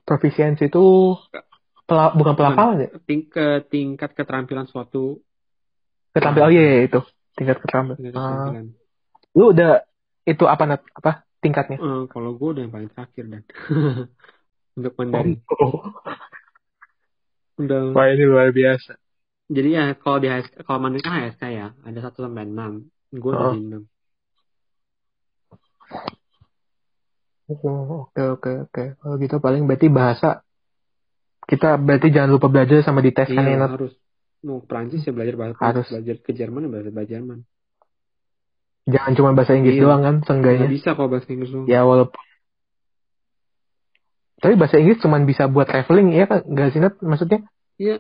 profisiensi 0.06 0.66
itu 0.70 0.84
pela- 1.86 2.14
bukan 2.18 2.34
pelafalan 2.38 2.84
ya? 2.86 2.90
Ting 3.08 3.22
ke 3.34 3.46
tingkat 3.72 4.12
keterampilan 4.18 4.66
suatu 4.72 5.22
Keterampilan. 6.16 6.48
Oh 6.48 6.52
iya, 6.56 6.64
iya 6.64 6.82
itu. 6.88 7.00
Tingkat 7.36 7.58
keterampilan. 7.62 7.98
tingkat 8.00 8.14
keterampilan. 8.16 8.68
lu 9.36 9.46
udah 9.52 9.72
itu 10.24 10.44
apa? 10.48 10.64
Apa 10.96 11.12
tingkatnya? 11.44 11.78
Eh, 11.84 12.02
kalau 12.14 12.30
gue 12.40 12.48
udah 12.56 12.62
yang 12.64 12.74
paling 12.76 12.90
terakhir 12.94 13.24
dan 13.32 13.42
untuk 14.76 14.94
Mandarin. 14.96 15.40
Oh, 15.50 15.82
Udah. 17.56 17.96
Wah, 17.96 18.08
ini 18.12 18.24
luar 18.24 18.52
biasa. 18.52 19.00
Jadi 19.48 19.70
ya 19.72 19.96
kalau 19.96 20.20
di 20.20 20.28
HSK, 20.28 20.62
kalau 20.62 20.80
Mandarin 20.80 21.04
kan 21.04 21.14
HSK 21.24 21.44
ya, 21.50 21.68
ada 21.74 22.00
satu 22.02 22.22
sampai 22.22 22.44
enam. 22.44 22.88
Gue 23.10 23.32
Oh. 23.32 23.54
di 23.54 23.62
enam. 23.62 23.84
Oh, 27.46 28.10
oke 28.10 28.22
oke 28.36 28.52
oke. 28.68 28.84
Kalau 28.98 29.16
gitu 29.22 29.36
paling 29.38 29.64
berarti 29.64 29.88
bahasa 29.88 30.42
kita 31.46 31.78
berarti 31.78 32.10
jangan 32.10 32.34
lupa 32.34 32.50
belajar 32.50 32.82
sama 32.82 33.06
dites 33.06 33.30
kan 33.30 33.46
ya, 33.46 33.70
harus. 33.70 33.94
Mau 34.42 34.62
ke 34.62 34.68
Prancis 34.68 35.06
ya 35.06 35.14
belajar 35.14 35.38
bahasa 35.38 35.58
Harus. 35.62 35.86
Belajar 35.90 36.16
ke 36.20 36.32
Jerman 36.34 36.66
ya 36.66 36.70
belajar 36.70 36.92
bahasa 36.92 37.10
Jerman. 37.14 37.40
Jangan 38.86 39.12
cuma 39.14 39.30
bahasa 39.34 39.54
Inggris 39.54 39.78
Iya. 39.78 39.84
doang 39.86 40.02
kan, 40.02 40.16
Nggak 40.16 40.26
seenggaknya. 40.28 40.68
bisa 40.70 40.90
kalau 40.94 41.10
bahasa 41.10 41.30
Inggris 41.30 41.50
doang. 41.50 41.66
Ya 41.66 41.82
walaupun 41.82 42.22
tapi 44.46 44.54
bahasa 44.56 44.78
Inggris 44.78 45.02
cuma 45.02 45.18
bisa 45.20 45.50
buat 45.50 45.66
traveling 45.66 46.14
ya 46.14 46.30
kan? 46.30 46.46
Gak 46.46 46.70
sih 46.70 46.78
Nat? 46.78 47.02
Maksudnya 47.02 47.42
Ya, 47.76 47.98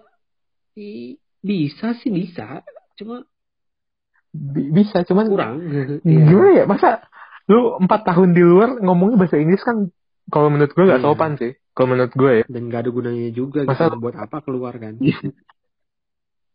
i- 0.75 1.17
bisa 1.41 1.97
sih 1.97 2.07
bisa, 2.07 2.61
cuma 2.93 3.25
bi- 4.29 4.69
bisa 4.69 5.01
cuman 5.01 5.25
kurang. 5.25 5.53
Iya. 6.05 6.21
gimana 6.21 6.51
ya? 6.53 6.65
Masa 6.65 6.89
lu 7.45 7.75
empat 7.77 8.05
tahun 8.05 8.31
di 8.31 8.41
luar 8.41 8.77
ngomongnya 8.77 9.17
bahasa 9.17 9.35
Inggris 9.35 9.59
kan 9.59 9.89
kalau 10.27 10.47
menurut 10.47 10.69
gue 10.69 10.85
gak 10.85 11.01
Iya. 11.01 11.05
sopan 11.05 11.31
sih. 11.35 11.57
Kalau 11.71 11.87
menurut 11.91 12.13
gue 12.13 12.31
ya. 12.39 12.45
Dan 12.45 12.69
gak 12.69 12.85
ada 12.85 12.89
gunanya 12.89 13.29
juga 13.31 13.65
Masa- 13.65 13.89
gitu. 13.89 13.97
Buat 13.99 14.15
apa 14.15 14.37
keluar 14.39 14.73
kan? 14.75 15.01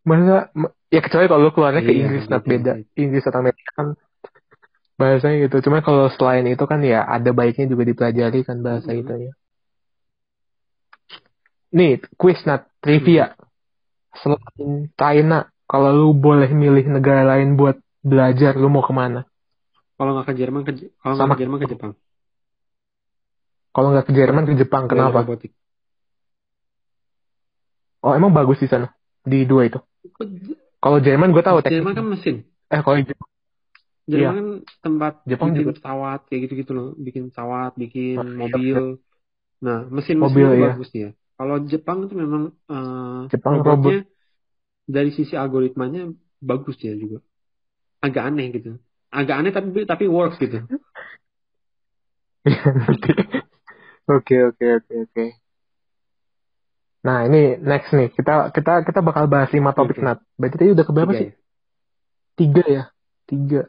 Masa 0.01 0.49
ma- 0.55 0.73
ya 0.89 1.01
kecuali 1.01 1.27
kalau 1.27 1.43
lu 1.45 1.53
keluarnya 1.53 1.83
ke 1.83 1.93
Iya, 1.93 1.99
Inggris 2.01 2.25
gitu, 2.25 2.39
beda. 2.41 2.73
gitu. 2.79 2.89
Inggris 2.97 3.25
atau 3.27 3.39
Amerika 3.39 3.71
kan 3.75 3.87
bahasanya 4.97 5.37
gitu. 5.45 5.57
Cuma 5.61 5.81
kalau 5.81 6.09
selain 6.09 6.47
itu 6.47 6.65
kan 6.65 6.81
ya 6.81 7.05
ada 7.05 7.31
baiknya 7.31 7.69
juga 7.69 7.85
dipelajari 7.85 8.41
kan 8.43 8.61
bahasa 8.61 8.91
Mhm. 8.91 9.01
itu 9.01 9.13
ya. 9.29 9.33
Nih, 11.71 12.03
quiz 12.19 12.39
Nat, 12.47 12.67
trivia. 12.83 13.39
Selain 14.19 14.91
China, 14.99 15.47
kalau 15.71 15.91
lu 15.95 16.09
boleh 16.19 16.51
milih 16.51 16.91
negara 16.91 17.23
lain 17.23 17.55
buat 17.55 17.79
belajar, 18.03 18.59
lu 18.59 18.67
mau 18.67 18.83
ke 18.83 18.91
mana? 18.91 19.23
Kalau 19.95 20.11
nggak 20.19 20.27
ke 20.27 20.35
Jerman, 20.35 20.63
ke 20.67 20.73
kalau 20.99 21.15
nggak 21.15 21.31
ke 21.31 21.41
Jerman 21.43 21.59
ke 21.63 21.69
Jepang. 21.71 21.93
Kalau 23.71 23.89
nggak 23.95 24.07
ke 24.11 24.13
Jerman, 24.19 24.45
ke 24.51 24.55
Jepang. 24.59 24.85
Belajar 24.91 25.15
Kenapa? 25.15 25.21
robotik. 25.23 25.53
Oh, 28.03 28.17
emang 28.19 28.33
bagus 28.35 28.59
di 28.59 28.67
sana? 28.67 28.91
Di 29.23 29.47
dua 29.47 29.71
itu. 29.71 29.79
Kalau 30.81 30.99
Jerman 30.99 31.31
gue 31.31 31.43
tahu 31.45 31.63
teknik. 31.63 31.77
Jerman 31.79 31.93
kan 31.95 32.07
mesin. 32.09 32.37
Eh, 32.73 32.81
kalau 32.83 32.99
Jepang. 32.99 33.29
Jerman 34.11 34.27
Iya. 34.27 34.31
kan 34.35 34.49
tempat 34.83 35.13
Jepang 35.23 35.49
bikin 35.55 35.63
juga. 35.63 35.73
pesawat 35.79 36.21
kayak 36.27 36.41
gitu-gitu 36.49 36.73
loh, 36.75 36.89
bikin 36.99 37.23
pesawat, 37.31 37.73
bikin 37.79 38.15
Oh, 38.19 38.27
iya, 38.27 38.41
mobil. 38.43 38.79
Nah, 39.63 39.79
mesin 39.93 40.17
Mobil, 40.19 40.49
mesin 40.51 40.59
iya. 40.59 40.73
bagus 40.75 40.89
dia. 40.91 41.09
Kalau 41.41 41.57
Jepang 41.65 42.05
itu 42.05 42.13
memang 42.13 42.53
eh, 42.69 43.21
Jepang 43.33 43.65
robotnya 43.65 44.05
dari 44.85 45.09
sisi 45.09 45.33
algoritmanya 45.33 46.13
bagus 46.37 46.77
dia 46.77 46.93
juga. 46.93 47.25
Agak 48.05 48.29
aneh 48.29 48.53
gitu. 48.53 48.77
Agak 49.09 49.41
aneh 49.41 49.53
tapi 49.57 49.89
tapi 49.89 50.05
works 50.05 50.37
gitu. 50.37 50.61
Iya. 52.41 52.73
Oke, 54.09 54.37
oke, 54.49 54.67
oke, 54.81 54.95
oke. 55.05 55.25
Nah, 57.05 57.29
ini 57.29 57.61
next 57.61 57.93
nih. 57.93 58.09
Kita 58.13 58.49
kita 58.49 58.81
kita 58.85 59.01
bakal 59.05 59.29
bahas 59.29 59.53
lima 59.53 59.77
topik 59.77 60.01
Oke. 60.01 60.05
Nat. 60.05 60.19
Berarti 60.41 60.57
tadi 60.57 60.71
udah 60.73 60.87
keberapa 60.89 61.13
Tiga 61.13 61.21
sih? 61.21 61.29
ya? 61.29 61.33
Tiga 62.37 62.65
ya? 62.65 62.83
Tiga. 63.29 63.63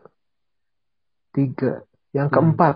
Tiga. 1.36 1.72
Yang 2.16 2.28
Hmm. 2.28 2.36
keempat, 2.36 2.76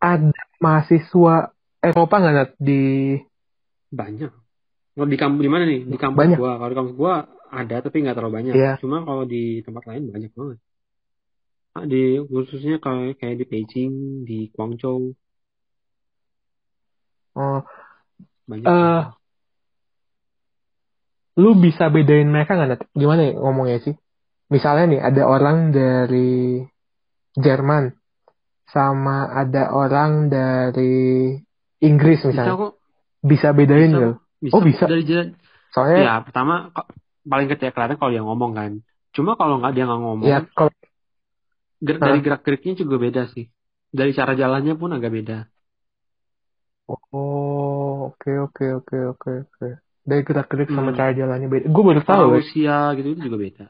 ada 0.00 0.42
mahasiswa 0.60 1.34
Eropa 1.80 2.14
nggak 2.20 2.34
Nat 2.36 2.50
di 2.60 2.82
Banyak. 3.92 4.32
Kalau 4.92 5.08
di 5.08 5.16
kampus 5.20 5.42
di 5.44 5.50
mana 5.52 5.64
nih? 5.68 5.80
Di 5.84 5.98
kampus 6.00 6.20
Banyak. 6.20 6.38
gua. 6.40 6.52
Kalau 6.56 6.70
di 6.72 6.78
kampus 6.80 6.94
gua 6.96 7.14
ada 7.52 7.76
tapi 7.84 7.96
nggak 8.00 8.16
terlalu 8.16 8.34
banyak. 8.40 8.54
Iya. 8.56 8.72
Cuma 8.80 9.04
kalau 9.04 9.24
di 9.28 9.60
tempat 9.60 9.84
lain 9.88 10.08
banyak 10.08 10.32
banget. 10.32 10.58
Ah, 11.72 11.84
Di 11.88 12.20
khususnya 12.28 12.76
kayak 12.80 13.16
kayak 13.16 13.36
di 13.40 13.44
Beijing, 13.48 13.94
di 14.28 14.52
Guangzhou 14.52 15.16
oh, 17.32 17.60
banyak. 18.44 18.68
eh 18.68 19.02
lu 21.40 21.56
bisa 21.56 21.88
bedain 21.88 22.28
mereka 22.28 22.60
nggak? 22.60 22.92
Gimana 22.92 23.20
ya 23.24 23.32
ngomongnya 23.40 23.78
sih? 23.80 23.94
Misalnya 24.52 24.84
nih 24.92 25.00
ada 25.00 25.22
orang 25.24 25.72
dari 25.72 26.60
Jerman 27.40 27.96
sama 28.68 29.32
ada 29.32 29.72
orang 29.72 30.28
dari 30.28 31.32
Inggris 31.80 32.20
bisa 32.20 32.28
misalnya. 32.36 32.52
kok. 32.68 32.72
Bisa 33.22 33.48
bedain 33.54 33.90
Bisa 33.90 33.98
kok. 34.02 34.14
Bisa 34.42 34.54
Oh, 34.58 34.62
bisa. 34.62 34.84
Dari 34.90 35.02
jalan. 35.06 35.28
Soalnya 35.72 35.98
Ya 36.02 36.14
pertama 36.26 36.54
paling 37.22 37.48
kecil 37.48 37.70
kelihatan 37.70 37.96
kalau 37.96 38.10
dia 38.12 38.22
ngomong 38.26 38.52
kan. 38.58 38.72
Cuma 39.14 39.38
kalau 39.38 39.62
nggak 39.62 39.72
dia 39.76 39.84
nggak 39.86 40.02
ngomong, 40.02 40.26
ya 40.28 40.38
kalau 40.56 40.72
ger- 41.80 42.00
Hah? 42.00 42.06
dari 42.10 42.18
gerak 42.24 42.40
geriknya 42.42 42.72
juga 42.80 42.96
beda 42.98 43.22
sih. 43.30 43.46
Dari 43.92 44.10
cara 44.16 44.32
jalannya 44.32 44.74
pun 44.74 44.90
agak 44.96 45.12
beda. 45.12 45.38
oh 46.88 48.10
oke 48.12 48.30
oke 48.42 48.64
oke 48.82 48.96
oke 49.16 49.30
oke 49.46 49.66
dari 50.02 50.20
gerak 50.26 50.46
gerik 50.50 50.68
sama 50.74 50.90
Hmm. 50.92 50.98
cara 50.98 51.12
jalannya 51.14 51.48
beda 51.48 51.66
gue 51.70 51.84
baru 51.88 52.00
tahu 52.02 52.26
usia 52.42 52.90
gitu 52.98 53.08
itu 53.14 53.20
juga 53.30 53.38
beda. 53.38 53.66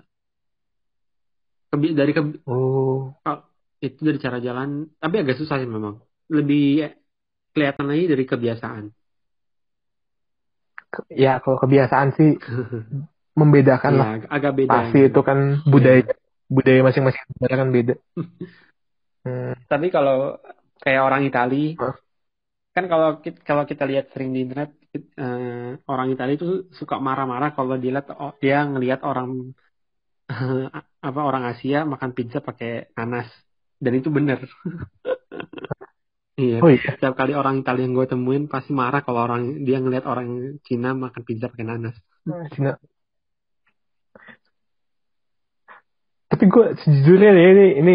Kebi- 1.72 1.94
dari 1.96 2.12
ke 2.16 2.20
oh 2.48 3.12
itu 3.82 4.00
dari 4.06 4.18
cara 4.22 4.38
jalan, 4.38 4.86
tapi 5.02 5.14
agak 5.20 5.36
susah 5.40 5.58
sih 5.58 5.66
memang. 5.66 5.98
Lebih 6.30 6.94
kelihatan 7.52 7.86
lagi 7.90 8.04
dari 8.06 8.24
kebiasaan. 8.24 8.84
Ya 11.12 11.40
kalau 11.42 11.58
kebiasaan 11.62 12.08
sih 12.18 12.30
membedakan 13.40 13.92
lah 14.00 14.06
Iya, 14.08 14.16
ag- 14.20 14.30
agak 14.36 14.52
beda. 14.58 14.70
pasti 14.72 14.98
gitu. 15.02 15.08
itu 15.08 15.20
kan 15.24 15.38
budaya 15.64 16.02
budaya 16.52 16.80
masing-masing 16.84 17.22
negara 17.36 17.54
kan 17.64 17.68
beda 17.72 17.94
hmm. 19.24 19.52
Tapi 19.72 19.86
kalau 19.88 20.36
kayak 20.82 21.02
orang 21.06 21.22
Itali, 21.24 21.78
Hah? 21.80 21.94
kan 22.76 22.84
kalau 22.92 23.08
kita, 23.24 23.38
kalau 23.40 23.64
kita 23.64 23.84
lihat 23.88 24.12
sering 24.12 24.36
di 24.36 24.44
internet, 24.44 24.70
eh, 24.96 25.70
orang 25.88 26.08
Itali 26.12 26.36
itu 26.36 26.68
suka 26.76 27.00
marah-marah 27.00 27.56
kalau 27.56 27.76
dia 27.80 27.92
lihat 27.96 28.08
oh, 28.18 28.32
dia 28.42 28.66
ngelihat 28.68 29.00
orang 29.06 29.28
apa 31.08 31.20
orang 31.28 31.44
Asia 31.48 31.84
makan 31.88 32.10
pizza 32.16 32.38
pakai 32.44 32.92
nanas, 32.96 33.28
dan 33.80 33.92
itu 33.96 34.08
bener. 34.12 34.44
Iya. 36.32 36.64
oh 36.64 36.70
iya 36.72 36.96
Setiap 36.96 37.12
kali 37.12 37.36
orang 37.36 37.60
Italia 37.60 37.84
yang 37.84 37.92
gue 37.92 38.08
temuin 38.08 38.48
pasti 38.48 38.72
marah 38.72 39.04
kalau 39.04 39.28
orang 39.28 39.64
dia 39.68 39.78
ngelihat 39.82 40.08
orang 40.08 40.58
Cina 40.64 40.96
makan 40.96 41.22
pizza 41.28 41.52
pakai 41.52 41.66
nanas. 41.68 41.96
Cina 42.56 42.80
tapi 46.32 46.48
gue 46.48 46.64
sejujurnya 46.80 47.30
nih, 47.36 47.44
ini 47.44 47.66
ini 47.84 47.94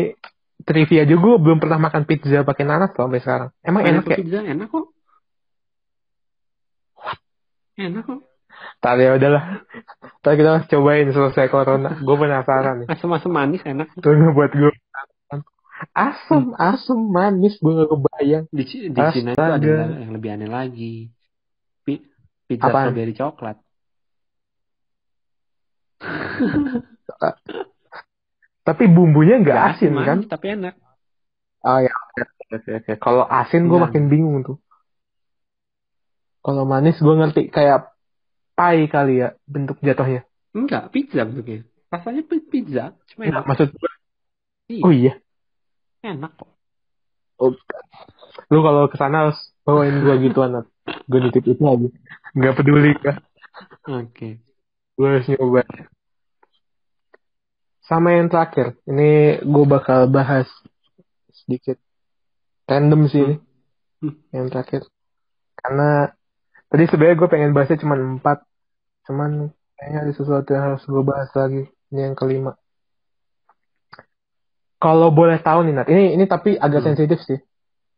trivia 0.62 1.10
juga 1.10 1.26
gue 1.26 1.36
belum 1.41 1.58
pernah 1.58 1.82
makan 1.82 2.06
pizza 2.06 2.45
pakai 2.45 2.69
nanas 2.69 2.93
loh 2.93 3.10
sampai 3.10 3.21
sekarang 3.26 3.50
emang 3.65 3.82
enak 3.82 4.06
Pineapple 4.06 4.13
ya 4.13 4.17
pizza 4.21 4.39
enak 4.45 4.67
kok. 4.69 4.86
Enak 7.78 8.04
kok. 8.06 8.19
Tadi 8.82 9.06
ya 9.06 9.12
udahlah. 9.17 9.43
Tadi 10.21 10.34
kita 10.38 10.65
cobain 10.69 11.10
selesai 11.13 11.45
corona. 11.50 11.97
Gue 12.02 12.15
penasaran 12.17 12.86
nih. 12.86 12.88
Asam-asam 12.89 13.30
manis 13.34 13.62
enak. 13.65 13.89
Tuh 14.02 14.13
buat 14.34 14.54
gue. 14.54 14.73
Asam, 15.93 16.57
asam 16.57 16.99
manis 17.09 17.57
gue 17.57 17.69
gak 17.69 17.89
kebayang. 17.89 18.45
Di, 18.49 18.63
di 18.65 19.01
Cina 19.13 19.31
itu 19.33 19.41
ada 19.41 19.61
yang 20.01 20.09
lebih 20.09 20.29
aneh 20.33 20.49
lagi. 20.49 21.13
Pi- 21.85 22.01
pizza 22.45 22.69
Apaan? 22.69 22.89
strawberry 22.89 23.13
coklat. 23.13 23.57
Tapi 28.67 28.83
bumbunya 28.91 29.39
nggak 29.39 29.59
asin 29.73 29.91
manis, 29.95 30.07
kan? 30.07 30.19
Tapi 30.27 30.45
enak. 30.59 30.75
Oh 31.63 31.79
ya, 31.79 31.91
oke 31.93 32.21
oke 32.51 32.71
oke. 32.83 32.93
Kalau 32.99 33.23
asin 33.23 33.71
gue 33.71 33.79
Iya. 33.79 33.85
makin 33.87 34.03
bingung 34.11 34.43
tuh. 34.43 34.57
Kalau 36.43 36.63
manis 36.63 36.99
gue 36.99 37.15
ngerti 37.15 37.47
kayak 37.47 37.91
pai 38.53 38.87
kali 38.87 39.23
ya 39.23 39.35
bentuk 39.47 39.79
jatuhnya. 39.79 40.27
Enggak, 40.51 40.91
pizza 40.91 41.23
bentuknya. 41.23 41.63
Rasanya 41.87 42.21
pi- 42.27 42.43
pizza, 42.43 42.91
cuma 43.07 43.23
enak. 43.23 43.43
maksud 43.47 43.69
gue. 43.71 43.91
Iya, 44.67 44.83
Oh 44.83 44.91
iya. 44.91 45.13
Enak 46.03 46.31
kok. 46.38 46.51
Oh, 47.38 47.53
lu 48.49 48.60
kalau 48.65 48.89
ke 48.89 48.97
sana 48.97 49.29
harus 49.29 49.39
bawain 49.62 50.01
gue 50.01 50.15
gituan. 50.29 50.57
Nat. 50.57 50.67
Gue 51.05 51.19
nitip 51.21 51.45
itu 51.45 51.63
aja. 51.63 51.88
Nggak 52.33 52.55
peduli 52.57 52.91
kan. 52.97 53.21
Oke. 53.86 54.41
Gue 54.97 55.07
harus 55.07 55.27
nyoba. 55.29 55.62
Sama 57.86 58.17
yang 58.17 58.27
terakhir. 58.27 58.75
Ini 58.89 59.41
gue 59.45 59.65
bakal 59.69 60.10
bahas 60.10 60.49
sedikit 61.31 61.77
random 62.65 63.05
sih 63.07 63.21
ini. 63.21 63.36
Hmm. 64.01 64.15
Yang 64.33 64.47
terakhir. 64.51 64.81
Karena 65.62 65.89
tadi 66.67 66.83
sebenarnya 66.89 67.17
gue 67.21 67.29
pengen 67.29 67.51
bahasnya 67.53 67.77
cuma 67.79 67.95
empat. 67.95 68.41
Cuman 69.05 69.53
kayaknya 69.77 69.99
ada 70.10 70.13
sesuatu 70.17 70.49
yang 70.51 70.63
harus 70.73 70.83
gue 70.83 71.03
bahas 71.05 71.29
lagi. 71.38 71.63
Ini 71.93 72.12
yang 72.12 72.15
kelima. 72.17 72.57
Kalau 74.77 75.09
boleh 75.09 75.41
tahu 75.41 75.65
nih 75.65 75.73
Nat, 75.73 75.87
ini 75.89 76.13
ini 76.13 76.25
tapi 76.29 76.53
agak 76.53 76.85
Hmm. 76.85 76.87
sensitif 76.93 77.19
sih. 77.25 77.39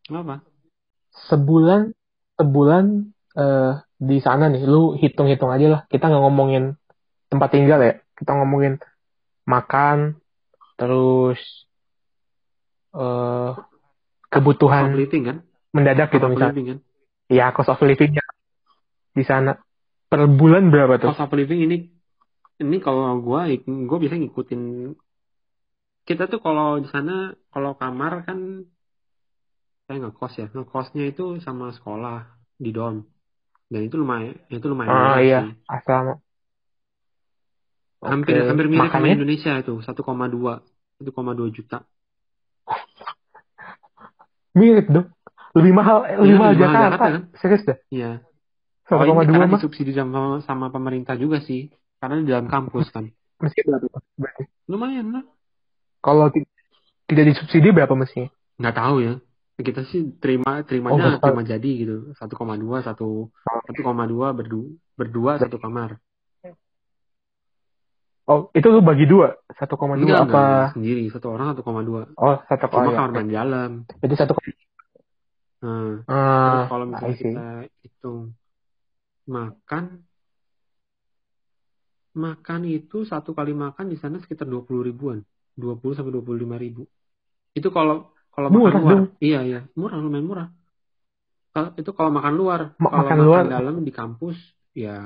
Apa? 0.10 0.40
Sebulan 1.28 1.92
sebulan 2.40 2.86
eh, 3.36 3.74
di 4.00 4.18
sana 4.20 4.48
nih, 4.48 4.64
lu 4.64 4.96
hitung-hitung 4.96 5.52
aja 5.52 5.68
lah. 5.68 5.82
Kita 5.92 6.08
nggak 6.08 6.24
ngomongin 6.24 6.76
tempat 7.28 7.50
tinggal 7.52 7.80
ya, 7.80 7.94
kita 8.16 8.32
ngomongin 8.36 8.80
makan, 9.44 10.18
terus 10.76 11.40
Cost 12.90 13.62
of 13.62 14.34
kebutuhan 14.34 14.98
living 14.98 15.24
kan? 15.26 15.38
mendadak 15.70 16.10
Cost 16.10 16.16
gitu 16.18 16.26
of 16.26 16.32
misalnya. 16.34 16.54
living 16.56 16.68
kan? 16.74 16.78
Ya 17.30 17.46
cost 17.54 17.70
of 17.70 17.82
livingnya 17.86 18.26
di 19.14 19.22
sana 19.22 19.62
per 20.10 20.26
bulan 20.26 20.74
berapa 20.74 20.98
tuh? 20.98 21.14
Cost 21.14 21.22
of 21.22 21.34
living 21.38 21.70
ini 21.70 21.78
ini 22.58 22.78
kalau 22.82 23.06
gua 23.22 23.46
gua 23.86 23.98
bisa 24.02 24.18
ngikutin 24.18 24.94
kita 26.10 26.26
tuh 26.26 26.42
kalau 26.42 26.82
di 26.82 26.90
sana 26.90 27.38
kalau 27.54 27.78
kamar 27.78 28.26
kan 28.26 28.66
saya 29.86 29.98
ngekos 30.02 30.34
ya 30.42 30.48
ngekosnya 30.50 31.04
itu 31.14 31.38
sama 31.46 31.70
sekolah 31.70 32.26
di 32.58 32.74
dorm 32.74 33.06
dan 33.70 33.86
itu 33.86 33.96
lumayan 34.02 34.34
itu 34.50 34.66
lumayan 34.66 34.90
Ah 34.90 35.22
iya, 35.22 35.40
sih. 35.46 35.54
asrama. 35.70 36.18
hampir 38.00 38.42
hampir 38.42 38.68
mirip 38.72 38.90
sama 38.90 39.12
Indonesia 39.12 39.54
itu 39.62 39.74
1,2 39.86 40.66
1,2 40.98 41.54
juta 41.54 41.78
mirip 44.58 44.88
dong. 44.90 45.08
Lebih 45.54 45.74
mahal, 45.74 45.98
eh, 46.10 46.18
lebih 46.18 46.26
Iya, 46.34 46.40
mahal 46.40 46.52
lebih 46.54 46.66
mahal 46.66 46.74
Jakarta. 46.74 46.86
Jakarta 46.90 47.06
kan? 47.14 47.24
Serius 47.38 47.64
dah. 47.66 47.78
Iya. 47.90 48.12
Ini 48.90 48.90
1,2 48.90 49.26
karena 49.30 49.46
mah 49.46 49.60
disubsidi 49.62 49.92
sama, 49.94 50.22
sama 50.42 50.66
pemerintah 50.74 51.14
juga 51.18 51.38
sih 51.46 51.70
karena 52.02 52.16
di 52.26 52.30
dalam 52.34 52.48
kampus 52.50 52.90
kan 52.90 53.06
berapa 53.42 53.78
tuh? 53.86 53.90
Berarti. 54.18 54.44
lumayan 54.66 55.08
lah 55.14 55.24
Kalau 56.00 56.32
ti- 56.32 56.48
tidak 57.06 57.26
disubsidi 57.36 57.70
berapa 57.76 57.92
mestinya? 57.94 58.30
nggak 58.60 58.76
tahu 58.76 58.96
ya. 59.04 59.14
Kita 59.60 59.84
sih 59.92 60.16
terima 60.24 60.64
Oh, 60.64 60.64
terimanya 60.64 61.20
tahu. 61.20 61.36
terima 61.36 61.44
jadi 61.44 61.70
gitu. 61.84 61.98
1,2 62.16 62.80
satu 62.80 63.28
1,2 63.68 64.32
berdua 64.32 64.68
berdua 64.96 65.32
satu 65.36 65.60
kamar. 65.60 66.00
Oh, 68.30 68.54
itu 68.54 68.68
lu 68.70 68.86
bagi 68.86 69.10
dua, 69.10 69.34
1,2 69.58 69.98
enggak 70.06 70.22
apa? 70.22 70.30
enggak. 70.30 70.68
Sendiri 70.78 71.04
satu 71.10 71.28
orang 71.34 71.58
1,2 71.58 72.14
Oh, 72.14 72.38
satu 72.46 72.66
oh, 72.70 72.78
cuma 72.78 72.94
kamar 72.94 73.12
mandi 73.20 73.34
dalam. 73.34 73.72
Jadi 74.00 74.16
satu. 74.16 74.34
nah 75.60 76.06
Ah, 76.08 76.72
kalau 76.72 76.88
misalnya 76.88 77.18
kita 77.20 77.48
hitung 77.84 78.32
makan 79.28 80.08
makan 82.16 82.62
itu 82.64 83.04
satu 83.04 83.36
kali 83.36 83.52
makan 83.52 83.92
di 83.92 83.98
sana 84.00 84.24
sekitar 84.24 84.48
20 84.48 84.88
ribuan 84.88 85.20
20 85.60 85.94
sampai 85.94 86.12
25 86.12 86.24
ribu 86.58 86.84
itu 87.52 87.68
kalau 87.70 88.08
kalau 88.32 88.48
makan 88.48 88.80
luar 88.80 88.96
dong. 88.96 89.08
iya 89.20 89.40
iya 89.44 89.60
murah 89.74 90.00
lumayan 90.00 90.26
murah 90.26 90.48
Kalau- 91.50 91.74
itu 91.76 91.92
kalau 91.92 92.10
makan 92.10 92.34
luar 92.34 92.60
Ma- 92.78 92.88
kalau 92.88 93.04
makan 93.04 93.18
makan 93.18 93.26
luar. 93.26 93.44
dalam 93.46 93.76
di 93.82 93.92
kampus 93.92 94.38
ya 94.72 94.98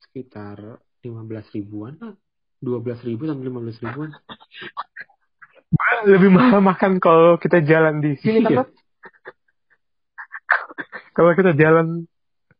sekitar 0.00 0.58
15 1.00 1.14
ribuan 1.52 1.94
lah 1.96 2.14
12 2.58 2.80
ribu 3.04 3.22
sampai 3.24 3.44
15 3.44 3.82
ribuan 3.82 4.10
Lebih 6.04 6.30
mahal 6.30 6.60
makan 6.60 6.96
kalau 6.98 7.34
kita 7.36 7.58
jalan 7.60 7.98
di 7.98 8.14
sini 8.16 8.40
Iya. 8.40 8.62
kan? 8.62 8.68
Kalau 11.12 11.30
kita 11.32 11.50
jalan 11.52 12.06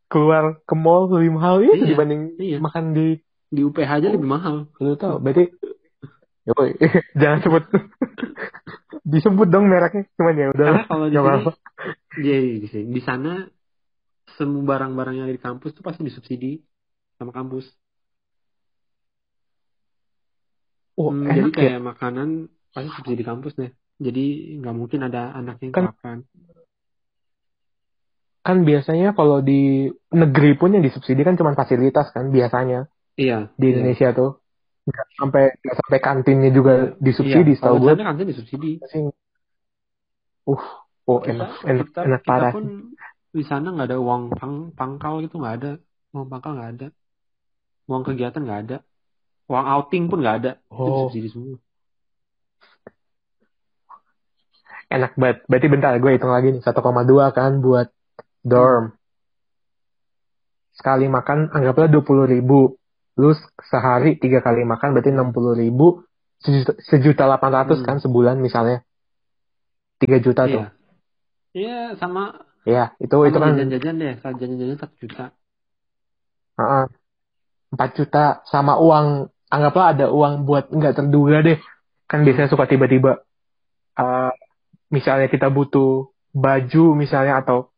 keluar 0.06 0.58
ke 0.60 0.74
mall 0.74 1.06
lebih 1.08 1.30
mahal 1.32 1.60
ya 1.60 1.74
Iya, 1.74 1.86
dibanding 1.86 2.20
iya. 2.38 2.58
makan 2.58 2.90
di 2.90 3.18
di 3.48 3.60
UPH 3.62 3.90
aja 3.92 4.08
lebih 4.10 4.26
mahal 4.26 4.66
lu 4.76 4.94
tahu. 4.94 5.18
Berarti 5.20 5.46
Yoi, 6.44 6.76
jangan 7.20 7.38
sebut. 7.40 7.64
Disebut 9.12 9.48
dong 9.48 9.68
mereknya 9.68 10.08
cuman 10.16 10.34
ya 10.36 10.46
udah 10.52 10.66
karena 10.68 10.84
kalau 10.88 11.06
di 11.08 11.16
sini 11.16 11.20
apa-apa. 11.20 11.50
di, 12.16 12.32
di, 12.64 12.66
sini- 12.72 12.90
di 12.92 13.02
sana 13.04 13.32
semua 14.36 14.64
barang-barang 14.64 15.14
yang 15.20 15.24
ada 15.28 15.36
di 15.36 15.42
kampus 15.42 15.76
tuh 15.76 15.84
pasti 15.84 16.00
disubsidi 16.04 16.56
sama 17.20 17.32
kampus. 17.32 17.68
Oh 20.96 21.10
Hmm, 21.12 21.26
jadi 21.26 21.48
ya? 21.52 21.52
kayak 21.52 21.80
makanan 21.84 22.28
pasti 22.72 22.90
subsidi 22.96 23.22
kampus 23.24 23.52
deh. 23.56 23.70
Jadi 24.00 24.56
nggak 24.60 24.74
mungkin 24.74 25.00
ada 25.04 25.32
anak 25.36 25.60
yang 25.64 25.72
Kan- 25.72 25.92
kelaparan 25.92 26.20
kan 28.44 28.60
biasanya 28.60 29.16
kalau 29.16 29.40
di 29.40 29.88
negeri 30.12 30.52
pun 30.60 30.76
yang 30.76 30.84
disubsidi 30.84 31.24
kan 31.24 31.32
cuma 31.32 31.56
fasilitas 31.56 32.12
kan 32.12 32.28
biasanya. 32.28 32.92
Iya 33.16 33.48
di 33.56 33.64
iya. 33.64 33.72
Indonesia 33.72 34.12
tuh 34.12 34.43
nggak 34.84 35.06
sampai 35.16 35.44
nggak 35.64 35.76
sampai 35.80 35.98
kantinnya 36.00 36.50
juga 36.52 36.92
disubsidi 37.00 37.56
Iya, 37.56 37.62
kalau 37.64 37.80
gue 37.80 37.92
di 37.96 38.04
sana 38.04 38.12
kan 38.12 38.26
disubsidi 38.28 38.70
uh 40.44 40.64
oh 41.08 41.18
kita 41.24 41.32
enak 41.32 41.50
enak 41.64 41.86
kita 41.88 42.00
enak 42.04 42.20
kita 42.20 42.28
parah. 42.28 42.52
pun 42.52 42.64
di 43.34 43.42
sana 43.42 43.74
nggak 43.74 43.88
ada 43.90 43.98
uang 43.98 44.22
pang, 44.38 44.70
pangkal 44.78 45.18
gitu 45.26 45.42
nggak 45.42 45.54
ada. 45.58 45.72
Uang 46.14 46.30
pangkal 46.30 46.54
nggak 46.54 46.70
ada. 46.78 46.88
Uang 47.90 48.02
kegiatan 48.06 48.38
nggak 48.46 48.60
ada. 48.70 48.76
Uang 49.50 49.66
outing 49.66 50.06
pun 50.06 50.22
nggak 50.22 50.36
ada. 50.38 50.52
Itu 50.70 50.78
oh. 50.78 51.10
disubsidi 51.10 51.28
semua. 51.34 51.58
Enak 54.86 55.18
banget. 55.18 55.42
Berarti 55.50 55.66
bentar 55.66 55.92
gue 55.98 56.10
hitung 56.14 56.30
lagi 56.30 56.54
nih. 56.54 56.62
1,2 56.62 57.34
kan 57.34 57.58
buat 57.58 57.90
Hmm. 58.44 58.50
dorm. 58.52 58.84
Sekali 60.76 61.08
makan 61.10 61.50
anggaplah 61.50 61.88
20 61.90 62.28
ribu 62.28 62.76
lu 63.14 63.30
sehari 63.62 64.18
tiga 64.18 64.42
kali 64.42 64.66
makan 64.66 64.90
berarti 64.90 65.14
60 65.14 65.54
ribu 65.54 66.02
sejuta, 66.42 66.72
sejuta 66.82 67.22
800 67.30 67.78
Hmm. 67.78 67.86
kan 67.86 67.96
sebulan 68.02 68.36
misalnya 68.38 68.82
3 70.02 70.18
juta 70.18 70.50
tuh 70.50 70.66
iya 70.66 70.68
iya 71.54 71.78
sama 71.96 72.34
ya 72.66 72.90
itu 72.98 73.14
itu 73.24 73.36
sama 73.36 73.46
kan 73.48 73.54
jajan-jajan 73.54 73.94
deh 73.96 74.14
jajan-jajan 74.18 74.76
satu 74.76 74.94
juta 74.98 75.24
Heeh. 76.54 76.84
4 77.74 77.98
juta 77.98 78.24
sama 78.46 78.78
uang 78.78 79.30
anggaplah 79.50 79.94
ada 79.94 80.06
uang 80.10 80.46
buat 80.46 80.70
nggak 80.70 80.94
terduga 80.98 81.42
deh 81.42 81.58
kan 82.06 82.22
Hmm. 82.22 82.26
biasanya 82.26 82.50
suka 82.50 82.66
tiba-tiba 82.66 83.22
eh, 83.94 84.32
misalnya 84.90 85.30
kita 85.30 85.50
butuh 85.50 86.10
baju 86.34 86.84
misalnya 86.98 87.38
atau 87.38 87.70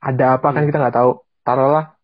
ada 0.00 0.36
apa 0.36 0.48
kan 0.52 0.62
Iya. 0.64 0.68
kita 0.68 0.78
nggak 0.84 0.96
tahu 1.00 1.10
taruhlah 1.42 1.96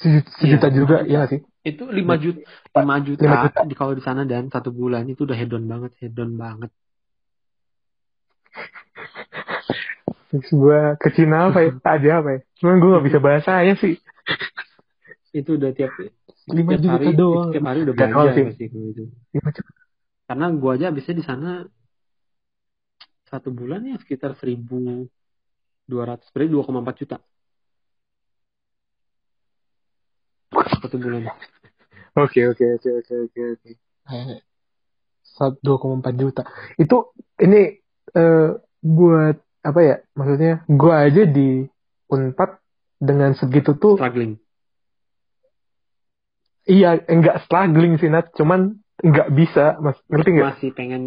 sejuta, 0.00 0.30
sejuta 0.40 0.66
Iya, 0.68 0.74
juga 0.74 0.96
lima 1.04 1.12
ya 1.12 1.20
sih? 1.28 1.40
Itu 1.60 1.84
5 1.92 2.14
juta 2.16 2.40
5 2.72 2.96
juta, 3.04 3.20
5 3.20 3.36
juta. 3.44 3.60
di 3.68 3.74
kalau 3.76 3.92
di 3.92 4.00
sana 4.00 4.24
dan 4.24 4.48
satu 4.48 4.72
bulan 4.72 5.04
itu 5.12 5.28
udah 5.28 5.36
hedon 5.36 5.68
banget 5.68 5.92
hedon 6.00 6.40
banget. 6.40 6.72
Terus 10.30 10.48
gue 10.48 10.80
ke 10.96 11.08
Cina 11.12 11.50
apa 11.52 11.60
ya? 11.60 11.70
Aja 11.94 12.10
apa 12.24 12.28
ya? 12.32 12.40
Cuman 12.62 12.76
gue 12.80 12.88
nggak 12.96 13.06
bisa 13.12 13.18
bahasa 13.20 13.52
ya 13.60 13.74
sih. 13.76 13.94
Itu 15.36 15.60
udah 15.60 15.70
tiap 15.76 15.92
5 15.94 16.08
tiap 16.48 16.80
juta 16.80 16.92
hari 16.96 17.08
doang. 17.12 17.50
tiap 17.52 17.66
hari 17.68 17.78
udah 17.84 17.94
Gak 17.94 18.08
belanja 18.08 18.30
sih. 18.32 18.44
pasti 18.48 18.64
itu. 18.66 19.04
5 19.36 19.48
juta. 19.52 19.70
Karena 20.30 20.46
gua 20.54 20.72
aja 20.78 20.86
habisnya 20.94 21.14
di 21.18 21.24
sana 21.26 21.50
satu 23.26 23.50
bulan 23.54 23.82
ya 23.86 23.98
sekitar 23.98 24.34
1200 24.34 25.10
berarti 25.90 26.50
2,4 26.50 27.00
juta 27.02 27.16
satu 30.90 30.98
bulan. 30.98 31.30
Oke 32.18 32.42
oke 32.50 32.64
oke 32.74 32.90
oke 32.98 33.14
oke 33.30 33.40
oke. 33.54 33.70
Satu 35.22 35.54
dua 35.62 35.78
koma 35.78 36.02
empat 36.02 36.18
juta. 36.18 36.42
Itu 36.74 37.14
ini 37.38 37.78
eh, 38.18 38.48
buat 38.82 39.38
apa 39.62 39.80
ya? 39.80 39.96
Maksudnya 40.18 40.66
gua 40.66 41.06
aja 41.06 41.22
di 41.22 41.62
Unpad 42.10 42.58
dengan 42.98 43.38
segitu 43.38 43.78
tuh 43.78 43.94
struggling. 43.94 44.34
Iya 46.66 46.98
enggak 47.06 47.46
struggling 47.46 47.96
sih 48.02 48.10
Nat, 48.10 48.34
cuman 48.34 48.82
nggak 49.00 49.30
bisa. 49.30 49.78
Mas 49.78 49.96
ngerti 50.10 50.28
nggak? 50.34 50.46
Masih 50.50 50.70
pengen 50.74 51.02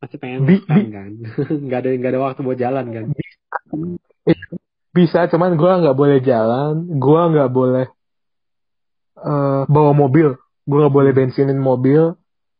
masih 0.00 0.16
pengen 0.16 0.38
Bi- 0.48 0.64
bi- 0.64 0.88
kan? 0.88 1.12
Nggak 1.68 1.78
ada 1.84 1.88
nggak 1.92 2.10
ada 2.16 2.20
waktu 2.24 2.40
buat 2.40 2.58
jalan 2.58 2.86
kan? 2.90 3.04
Bisa. 4.96 5.28
Cuman 5.28 5.60
gue 5.60 5.72
nggak 5.84 5.96
boleh 5.98 6.18
jalan. 6.24 6.88
Gue 6.96 7.20
nggak 7.34 7.50
boleh 7.52 7.86
eh, 9.24 9.62
bawa 9.66 9.92
mobil. 9.94 10.34
Gue 10.68 10.76
nggak 10.84 10.94
boleh 10.94 11.12
bensinin 11.16 11.58
mobil. 11.58 12.12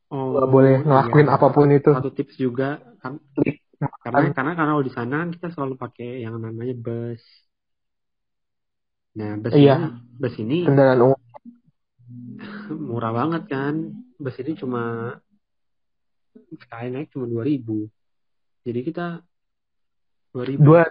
Oh 0.09 0.33
nggak 0.33 0.49
boleh 0.49 0.75
ngelakuin 0.89 1.29
iya. 1.29 1.35
apa 1.37 1.47
pun 1.53 1.69
itu. 1.69 1.93
Satu 1.93 2.13
tips 2.17 2.35
juga 2.41 2.81
kan. 3.05 3.21
Karena 4.03 4.33
karena 4.33 4.53
karena 4.57 4.67
kalau 4.75 4.83
di 4.83 4.91
sana 4.91 5.23
kan 5.23 5.31
kita 5.31 5.49
selalu 5.53 5.75
pakai 5.77 6.25
yang 6.25 6.41
namanya 6.41 6.75
bus. 6.75 7.23
Nah 9.21 9.37
bus 9.37 9.53
Iya. 9.53 9.77
ini 9.77 9.89
bus 10.17 10.35
ini 10.41 10.59
kendaraan 10.65 11.01
umum. 11.13 11.21
murah 12.89 13.13
banget 13.13 13.43
kan. 13.53 13.75
Bus 14.17 14.37
ini 14.41 14.57
cuma 14.57 15.15
sekali 16.57 16.89
naik 16.89 17.13
cuma 17.13 17.29
dua 17.29 17.45
ribu. 17.45 17.87
Jadi 18.65 18.81
kita 18.81 19.21
dua 20.33 20.45
ribu. 20.49 20.61
Dua 20.65 20.83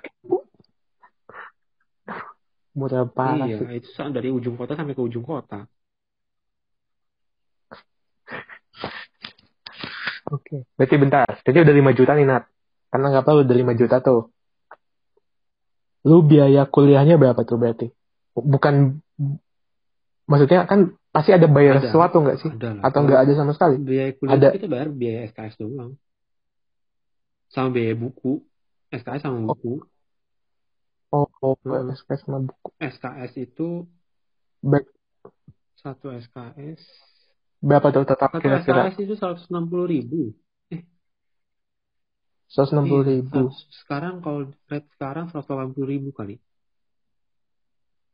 murah 2.78 3.10
parah 3.10 3.50
iya 3.50 3.58
sih. 3.58 3.82
itu 3.82 3.90
dari 4.14 4.30
ujung 4.30 4.54
kota 4.54 4.78
sampai 4.78 4.94
ke 4.94 5.02
ujung 5.02 5.26
kota. 5.26 5.66
Oke. 10.28 10.68
Berarti 10.76 10.96
bentar. 11.00 11.28
Jadi 11.42 11.58
udah 11.64 11.74
5 11.74 11.98
juta 11.98 12.12
nih 12.14 12.28
Nat. 12.28 12.44
Karena 12.92 13.06
nggak 13.12 13.24
apa 13.24 13.32
udah 13.42 13.56
5 13.56 13.80
juta 13.80 13.98
tuh. 14.04 14.22
Lu 16.08 16.24
biaya 16.24 16.68
kuliahnya 16.68 17.16
berapa 17.20 17.42
tuh 17.48 17.58
berarti? 17.60 17.88
Bukan 18.36 19.02
maksudnya 20.28 20.68
kan 20.68 20.94
pasti 21.10 21.34
ada 21.34 21.48
bayar 21.50 21.80
Ada. 21.80 21.90
sesuatu 21.90 22.22
nggak 22.22 22.38
sih? 22.44 22.52
Ada 22.54 22.70
lah. 22.78 22.82
Atau 22.86 23.00
nggak 23.08 23.20
ada 23.24 23.32
sama 23.34 23.52
sekali? 23.56 23.76
Biaya 23.82 24.12
kuliah 24.16 24.36
Ada. 24.38 24.48
kita 24.54 24.68
bayar 24.70 24.88
biaya 24.92 25.20
SKS 25.32 25.56
doang. 25.60 25.92
Sama 27.50 27.72
biaya 27.72 27.96
buku. 27.96 28.44
SKS 28.92 29.24
sama 29.24 29.40
buku. 29.48 29.80
oh, 29.80 29.97
oh. 31.12 31.28
SKS 31.94 32.26
sama 32.26 32.44
buku 32.44 32.70
SKS 32.80 33.32
itu 33.40 33.88
Ber- 34.64 34.90
satu 35.78 36.12
SKS 36.12 36.82
berapa 37.58 37.90
tuh 37.90 38.06
tetap 38.06 38.30
satu 38.34 38.42
kira-kira? 38.42 38.90
SKS 38.90 38.98
itu 39.06 39.14
160 39.18 39.94
ribu. 39.94 40.22
160 42.48 42.88
Iya, 42.88 43.00
ribu 43.04 43.52
sekarang 43.84 44.24
kalau 44.24 44.48
rate 44.72 44.88
sekarang 44.96 45.28
180 45.30 45.84
ribu 45.84 46.16
kali. 46.16 46.40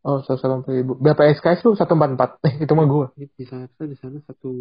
Oh 0.03 0.19
180 0.19 0.67
ribu. 0.73 0.91
Berapa 0.99 1.29
SKS 1.31 1.63
tuh? 1.63 1.73
144 1.79 2.41
eh 2.49 2.53
itu 2.65 2.73
mah 2.75 2.85
gua. 2.89 3.07
Di 3.15 3.45
sana 3.45 3.69
di 3.69 3.95
sana 3.95 4.19
satu 4.25 4.51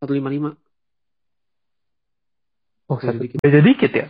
satu 0.00 0.12
lima 0.16 0.26
lima. 0.32 0.50
Oh 2.88 2.96
Beda 2.98 3.14
satu 3.14 3.20
dikit. 3.20 3.38
beda 3.44 3.60
dikit 3.62 3.92
ya? 3.92 4.06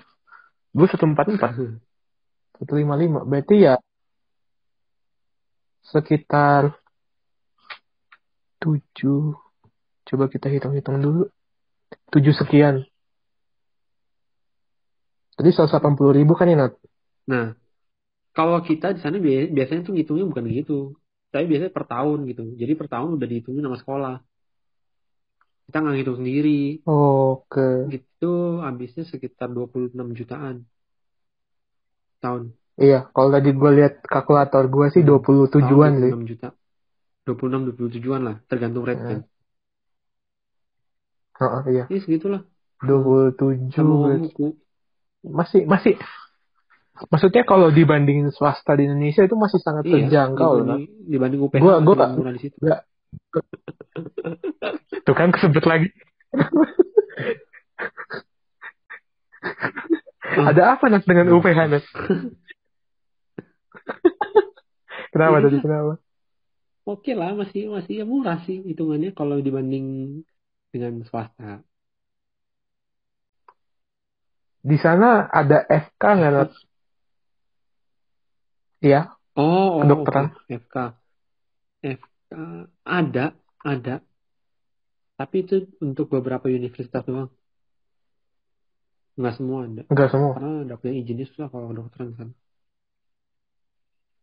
Gua 0.73 0.87
144 0.87 1.77
155 2.59 3.23
berarti 3.25 3.57
ya 3.64 3.75
sekitar 5.87 6.75
7 8.61 8.83
coba 10.09 10.25
kita 10.29 10.51
hitung-hitung 10.51 10.99
dulu 11.01 11.23
7 12.11 12.35
sekian 12.35 12.85
Tadi 15.38 15.55
180 15.55 16.18
ribu 16.18 16.35
kan 16.35 16.51
ya 16.51 16.59
Nat? 16.59 16.75
Nah, 17.31 17.55
kalau 18.35 18.59
kita 18.59 18.90
di 18.90 18.99
sana 18.99 19.23
bi- 19.23 19.47
biasanya 19.47 19.87
tuh 19.87 19.94
ngitungnya 19.94 20.27
bukan 20.27 20.51
gitu. 20.51 20.99
Tapi 21.31 21.47
biasanya 21.47 21.71
per 21.71 21.87
tahun 21.87 22.27
gitu. 22.27 22.59
Jadi 22.59 22.73
per 22.75 22.90
tahun 22.90 23.23
udah 23.23 23.29
dihitungin 23.31 23.62
sama 23.62 23.79
sekolah. 23.79 24.16
Kita 25.71 25.79
nggak 25.79 25.94
ngitung 25.94 26.18
sendiri. 26.18 26.83
Oke. 26.90 27.87
Gitu 27.87 28.59
habisnya 28.66 29.07
sekitar 29.07 29.55
26 29.55 29.94
jutaan. 30.18 30.66
Tahun. 32.19 32.43
Iya, 32.79 33.11
kalau 33.11 33.31
tadi 33.31 33.51
gue 33.51 33.71
lihat 33.75 34.07
kalkulator 34.07 34.71
gue 34.71 34.87
sih 34.95 35.03
27-an 35.03 35.67
Tahun 35.67 35.93
sih. 35.99 36.11
26 36.15 36.31
juta. 36.31 36.49
26 37.27 37.75
27-an 37.75 38.21
lah, 38.23 38.37
tergantung 38.47 38.87
rate 38.87 39.03
kan. 39.03 39.21
Heeh, 41.39 41.63
iya. 41.71 41.85
Ini 41.91 41.99
segitulah. 42.03 42.43
27 42.83 43.75
Sama 43.75 43.91
uang 43.91 44.03
berarti. 44.07 44.23
buku. 44.31 44.47
Masih 45.27 45.63
masih 45.67 45.95
Maksudnya 46.99 47.47
kalau 47.47 47.71
dibandingin 47.71 48.35
swasta 48.35 48.75
di 48.75 48.91
Indonesia 48.91 49.23
itu 49.23 49.39
masih 49.39 49.63
sangat 49.63 49.87
Iya, 49.87 50.11
terjangkau 50.11 50.67
dibanding, 50.67 50.91
dibanding 51.07 51.41
UPH 51.47 51.63
Gua- 51.63 51.79
gua 51.79 52.11
murah 52.11 52.35
di 52.35 52.43
situ. 52.43 52.59
Nggak. 52.59 52.81
Tuh 55.07 55.15
kan 55.15 55.31
kesebut 55.31 55.63
lagi. 55.63 55.95
Ada 60.46 60.79
apa 60.79 60.85
Nat 60.92 61.03
dengan 61.09 61.35
UPH 61.35 61.59
Nat? 61.66 61.85
kenapa 65.12 65.37
tadi 65.42 65.59
kenapa? 65.59 65.98
Oke 66.88 67.12
lah, 67.12 67.37
masih 67.37 67.68
masih 67.68 68.01
ya 68.01 68.05
murah 68.09 68.40
sih 68.48 68.64
hitungannya 68.64 69.12
kalau 69.12 69.42
dibanding 69.42 70.20
dengan 70.72 71.05
swasta. 71.05 71.61
Di 74.64 74.77
sana 74.81 75.29
ada 75.33 75.64
FK 75.68 76.03
nggak 76.03 76.33
Nat? 76.33 76.51
Iya. 78.85 79.01
Oh, 79.38 79.79
oh 79.79 79.83
Kedokteran. 79.83 80.35
oke. 80.35 80.51
FK. 80.51 80.77
FK 81.83 82.33
ada, 82.85 83.27
ada. 83.62 83.96
Tapi 85.18 85.37
itu 85.42 85.66
untuk 85.83 86.14
beberapa 86.14 86.46
universitas 86.46 87.03
doang. 87.03 87.31
Nggak 89.19 89.35
semua 89.35 89.59
ada. 89.67 89.83
Enggak 89.91 90.09
semua. 90.15 90.33
Karena 90.39 90.55
dapetnya 90.63 90.95
izinnya 91.03 91.27
susah 91.27 91.51
kalau 91.51 91.75
kedokteran 91.75 92.15
kan. 92.15 92.29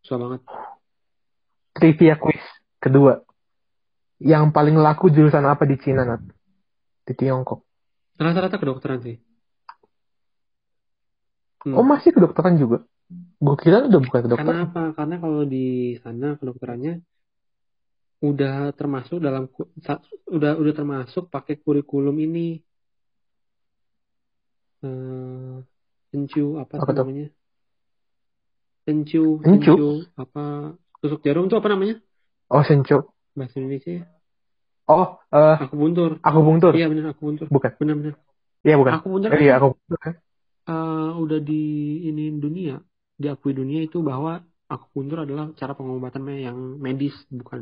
Susah 0.00 0.16
banget. 0.16 0.40
Trivia 1.76 2.16
quiz 2.16 2.40
kedua. 2.80 3.20
Yang 4.16 4.44
paling 4.56 4.80
laku 4.80 5.12
jurusan 5.12 5.44
apa 5.44 5.68
di 5.68 5.76
Cina 5.76 6.08
Nat? 6.08 6.24
Di 7.04 7.12
Tiongkok. 7.12 7.60
Rata-rata 8.16 8.56
kedokteran 8.56 9.04
sih. 9.04 9.20
Hmm. 11.68 11.76
Oh 11.76 11.84
masih 11.84 12.16
kedokteran 12.16 12.56
juga? 12.56 12.80
Gue 13.36 13.56
kira 13.60 13.84
udah 13.84 14.00
bukan 14.00 14.20
Karena 14.24 14.32
kedokteran. 14.32 14.64
apa? 14.72 14.82
Karena 14.96 15.16
kalau 15.20 15.44
di 15.44 16.00
sana 16.00 16.40
kedokterannya 16.40 17.04
udah 18.24 18.72
termasuk 18.72 19.20
dalam 19.20 19.44
udah 20.32 20.52
udah 20.56 20.72
termasuk 20.72 21.28
pakai 21.28 21.60
kurikulum 21.60 22.16
ini 22.16 22.64
Tencu 26.10 26.44
apa, 26.62 26.74
Apa 26.82 26.92
namanya? 26.96 27.26
Tencu? 28.86 29.42
tencu 29.42 29.74
apa? 30.22 30.42
Tusuk 31.02 31.20
jarum 31.26 31.44
itu 31.50 31.56
apa 31.60 31.68
namanya? 31.72 31.96
Oh 32.50 32.62
Sencho. 32.62 33.12
Bahasa 33.36 33.54
Indonesia? 33.60 34.06
Oh, 34.86 35.18
eh 35.34 35.56
Aku 35.66 35.74
buntur. 35.74 36.10
aku 36.22 36.38
buntur. 36.46 36.72
Iya 36.78 36.86
benar 36.92 37.04
aku 37.12 37.20
buntur. 37.26 37.46
Bukan. 37.50 37.70
Benar 37.80 37.94
benar. 38.00 38.14
Iya 38.66 38.74
bukan. 38.80 38.92
Aku 38.96 39.06
buntur 39.12 39.30
Eh, 39.34 39.40
iya 39.46 39.52
aku 39.58 39.66
buntur 39.74 39.98
kan. 40.04 40.14
eh, 40.70 41.08
udah 41.22 41.38
di 41.48 41.60
ini 42.08 42.22
dunia, 42.44 42.74
diakui 43.22 43.52
dunia 43.60 43.80
itu 43.86 43.98
bahwa 44.10 44.32
aku 44.72 44.84
buntur 44.94 45.18
adalah 45.26 45.44
cara 45.60 45.72
pengobatan 45.78 46.22
me- 46.26 46.42
yang 46.46 46.58
medis 46.86 47.14
bukan 47.30 47.60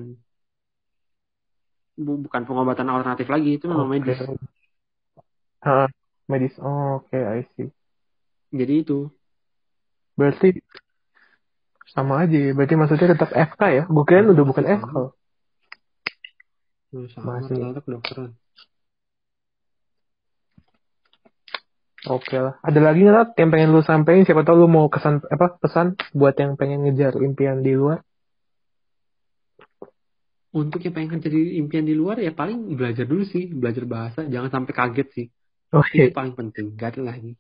bu- 2.07 2.21
bukan 2.25 2.43
pengobatan 2.49 2.87
alternatif 2.93 3.27
lagi 3.35 3.49
itu 3.57 3.65
memang 3.73 3.89
Oke. 3.89 3.95
medis. 3.95 4.19
Ah, 5.63 5.89
medis. 6.31 6.55
Oh, 6.61 7.03
Oke, 7.03 7.17
I 7.17 7.45
see. 7.55 7.69
Jadi 8.55 8.75
itu 8.87 9.11
Berarti 10.15 10.63
sama 11.91 12.23
aja. 12.23 12.37
ya. 12.39 12.51
Berarti 12.55 12.75
maksudnya 12.79 13.19
tetap 13.19 13.31
FK 13.35 13.61
ya? 13.71 13.83
Gue 13.91 14.05
kira 14.07 14.27
udah 14.31 14.47
bukan 14.47 14.65
Masih 14.65 14.79
FK. 14.79 14.95
sama. 14.95 15.03
sama 17.11 17.31
Masih. 17.43 17.57
kedokteran. 17.83 18.31
Oke 22.05 22.37
lah. 22.37 22.61
Ada 22.61 22.81
lagi 22.85 23.01
nggak 23.01 23.33
yang 23.41 23.49
pengen 23.49 23.73
lu 23.73 23.81
sampein? 23.81 24.29
Siapa 24.29 24.45
tahu 24.45 24.65
lu 24.65 24.69
mau 24.69 24.93
kesan 24.93 25.25
apa 25.25 25.57
pesan 25.57 25.97
buat 26.13 26.37
yang 26.37 26.53
pengen 26.61 26.85
ngejar 26.85 27.17
impian 27.17 27.65
di 27.65 27.73
luar? 27.73 28.05
Untuk 30.55 30.85
yang 30.85 30.95
pengen 30.95 31.19
jadi 31.19 31.59
impian 31.59 31.83
di 31.83 31.97
luar 31.97 32.21
ya 32.21 32.31
paling 32.31 32.77
belajar 32.77 33.09
dulu 33.09 33.25
sih, 33.27 33.51
belajar 33.51 33.89
bahasa, 33.89 34.21
jangan 34.29 34.53
sampai 34.53 34.73
kaget 34.77 35.09
sih. 35.17 35.27
Oh 35.73 35.85
Itu 35.89 35.97
iya. 35.97 36.13
paling 36.13 36.35
penting, 36.37 36.77
gak 36.77 36.99
ada 36.99 37.15
lagi. 37.15 37.33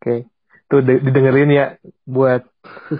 Oke. 0.00 0.24
Tuh 0.70 0.80
de- 0.86 1.02
didengerin 1.02 1.50
ya 1.50 1.66
buat 2.06 2.46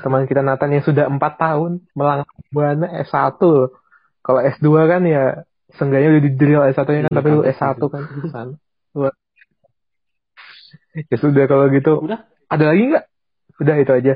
teman 0.02 0.26
kita 0.26 0.42
Nathan 0.42 0.74
yang 0.74 0.84
sudah 0.84 1.06
empat 1.06 1.38
tahun 1.38 1.86
melangkah 1.94 2.34
buana 2.50 2.86
S1 3.06 3.38
loh. 3.46 3.68
Kalau 4.20 4.42
S2 4.42 4.66
kan 4.90 5.02
ya 5.06 5.46
seenggaknya 5.78 6.08
udah 6.18 6.22
di 6.26 6.30
drill 6.34 6.62
S1-nya 6.74 7.06
kan, 7.06 7.12
Iya, 7.14 7.18
tapi 7.22 7.28
lu 7.30 7.40
kaget 7.46 7.54
S1 7.56 7.74
gitu. 7.78 7.86
kan. 7.88 8.02
Wah. 8.98 9.14
Ya 11.08 11.16
sudah 11.22 11.44
kalau 11.46 11.70
gitu. 11.70 11.92
Udah? 12.02 12.26
Ada 12.50 12.64
lagi 12.74 12.82
nggak? 12.90 13.04
Udah 13.62 13.74
itu 13.78 13.92
aja. 13.94 14.14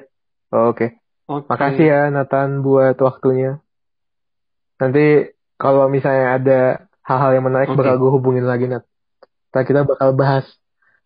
Oh, 0.50 0.74
Oke. 0.74 0.98
Oke. 1.30 1.46
Makasih 1.48 1.86
ya 1.88 2.00
Nathan 2.10 2.60
buat 2.60 2.98
waktunya. 2.98 3.62
Nanti 4.82 5.30
kalau 5.56 5.86
misalnya 5.86 6.26
ada 6.36 6.60
hal-hal 7.04 7.30
yang 7.32 7.44
menarik 7.44 7.68
Oke. 7.68 7.78
bakal 7.78 7.96
gue 7.96 8.10
hubungin 8.10 8.44
lagi 8.44 8.64
Nat. 8.64 8.84
Ntar 9.50 9.62
kita 9.62 9.82
bakal 9.82 10.12
bahas. 10.12 10.44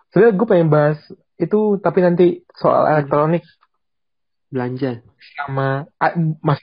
Sebenarnya 0.08 0.34
gue 0.34 0.46
pengen 0.46 0.68
bahas 0.68 0.98
itu 1.36 1.58
tapi 1.78 2.00
nanti 2.00 2.26
soal 2.52 2.82
Hmm. 2.82 2.92
elektronik 2.96 3.42
Belanja. 4.48 5.04
sama 5.36 5.68
ah, 5.96 6.12
mas 6.40 6.58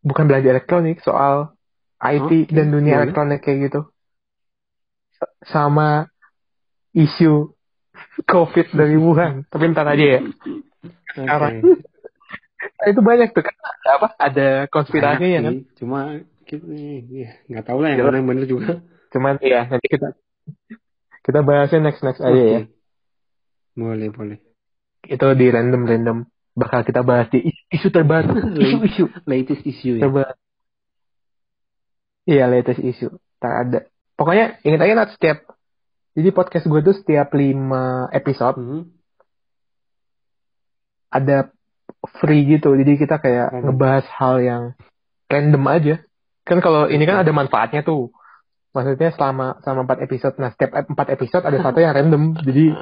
bukan 0.00 0.24
belanja 0.24 0.48
elektronik 0.48 1.00
soal 1.00 1.52
IT 1.98 2.22
Oke, 2.22 2.38
dan 2.48 2.70
dunia 2.70 2.94
boleh. 2.94 3.00
elektronik 3.04 3.40
kayak 3.40 3.58
gitu. 3.66 3.80
Sama 5.42 6.08
isu 6.92 7.52
COVID 8.22 8.72
dari 8.72 8.96
Wuhan. 8.96 9.44
Tapi 9.44 9.64
ntar 9.68 9.84
aja 9.86 10.06
ya. 10.16 10.20
Sekarang. 11.10 11.60
Nah, 12.80 12.86
itu 12.86 13.00
banyak 13.00 13.28
tuh 13.30 13.42
kan 13.42 13.56
ada 13.56 13.90
apa? 13.96 14.08
Ada 14.16 14.48
konspirasinya 14.68 15.28
Banyak 15.40 15.42
kan. 15.42 15.54
sih. 15.76 16.24
Cuma 16.50 16.74
kita 16.74 17.06
ya, 17.08 17.30
nggak 17.46 17.64
tahu 17.64 17.78
lah 17.78 17.88
yang 17.94 17.98
Jelas. 18.02 18.08
mana 18.10 18.18
yang 18.18 18.28
bener 18.28 18.46
juga. 18.46 18.70
Cuman 19.10 19.34
ya 19.38 19.60
nanti 19.66 19.86
kita 19.86 20.08
kita 21.22 21.40
bahasnya 21.40 21.78
next 21.80 22.02
next 22.02 22.18
aja 22.18 22.30
Oke. 22.32 22.50
ya. 22.50 22.60
Boleh, 23.72 24.08
boleh. 24.10 24.38
Itu 25.02 25.26
di 25.32 25.46
random 25.46 25.82
random 25.86 26.18
bakal 26.52 26.82
kita 26.82 27.00
bahas 27.00 27.30
di 27.30 27.46
is- 27.46 27.64
isu 27.70 27.88
terbaru. 27.88 28.34
Isu-isu 28.62 29.06
Latest 29.24 29.62
issue 29.62 29.96
ya. 29.96 30.02
terbaru. 30.04 30.34
Iya 32.26 32.44
latest 32.46 32.78
isu. 32.78 33.08
Tak 33.38 33.54
ada. 33.64 33.80
Pokoknya 34.14 34.60
ingat 34.62 34.80
aja 34.82 34.94
Nat, 34.94 35.10
setiap 35.14 35.38
jadi 36.12 36.30
podcast 36.30 36.66
gue 36.66 36.80
tuh 36.82 36.92
setiap 36.92 37.30
lima 37.32 38.10
episode 38.10 38.58
Hmm. 38.58 38.82
ada 41.10 41.50
free 42.20 42.46
gitu. 42.46 42.74
Jadi 42.74 42.92
kita 42.96 43.18
kayak 43.18 43.50
Random. 43.50 43.64
ngebahas 43.74 44.06
hal 44.14 44.36
yang 44.40 44.62
random 45.26 45.64
aja. 45.66 45.94
Kan 46.50 46.58
kalau 46.58 46.90
ini 46.90 47.06
kan 47.06 47.22
ada 47.22 47.30
manfaatnya 47.30 47.86
tuh. 47.86 48.10
Maksudnya 48.74 49.14
selama 49.14 49.62
selama 49.62 49.86
empat 49.86 49.98
episode. 50.02 50.34
Nah 50.42 50.50
setiap 50.50 50.74
empat 50.74 51.14
episode 51.14 51.46
ada 51.46 51.62
satu 51.62 51.78
yang 51.78 51.94
random. 51.94 52.34
Jadi 52.42 52.74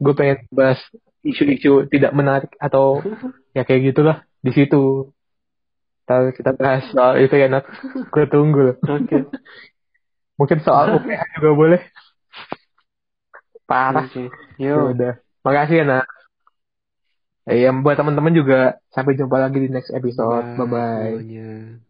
gue 0.00 0.14
pengen 0.16 0.48
bahas 0.48 0.80
isu-isu 1.20 1.84
tidak 1.92 2.16
menarik 2.16 2.56
atau 2.56 3.04
ya 3.52 3.68
kayak 3.68 3.92
gitulah 3.92 4.24
di 4.40 4.56
situ. 4.56 5.12
Ntar 6.08 6.32
kita 6.32 6.56
bahas 6.56 6.88
soal 6.88 7.20
itu 7.20 7.36
ya 7.36 7.52
Nat. 7.52 7.68
Gue 8.08 8.24
tunggu 8.24 8.72
loh. 8.72 8.76
Oke. 8.80 9.28
Mungkin 10.40 10.58
soal 10.64 10.90
UPH 10.96 11.22
juga 11.36 11.50
boleh. 11.52 11.80
Parah. 13.68 14.08
Ya 14.56 14.74
Yo. 14.80 14.96
udah. 14.96 15.20
Makasih 15.44 15.76
ya 15.76 15.84
Nat. 15.84 16.06
Eh, 17.48 17.64
ya, 17.66 17.72
buat 17.72 17.96
teman-teman 17.96 18.36
juga 18.36 18.78
sampai 18.92 19.16
jumpa 19.16 19.40
lagi 19.40 19.58
di 19.64 19.68
next 19.72 19.90
episode. 19.90 20.54
Bye 20.54 20.68
bye. 20.68 21.89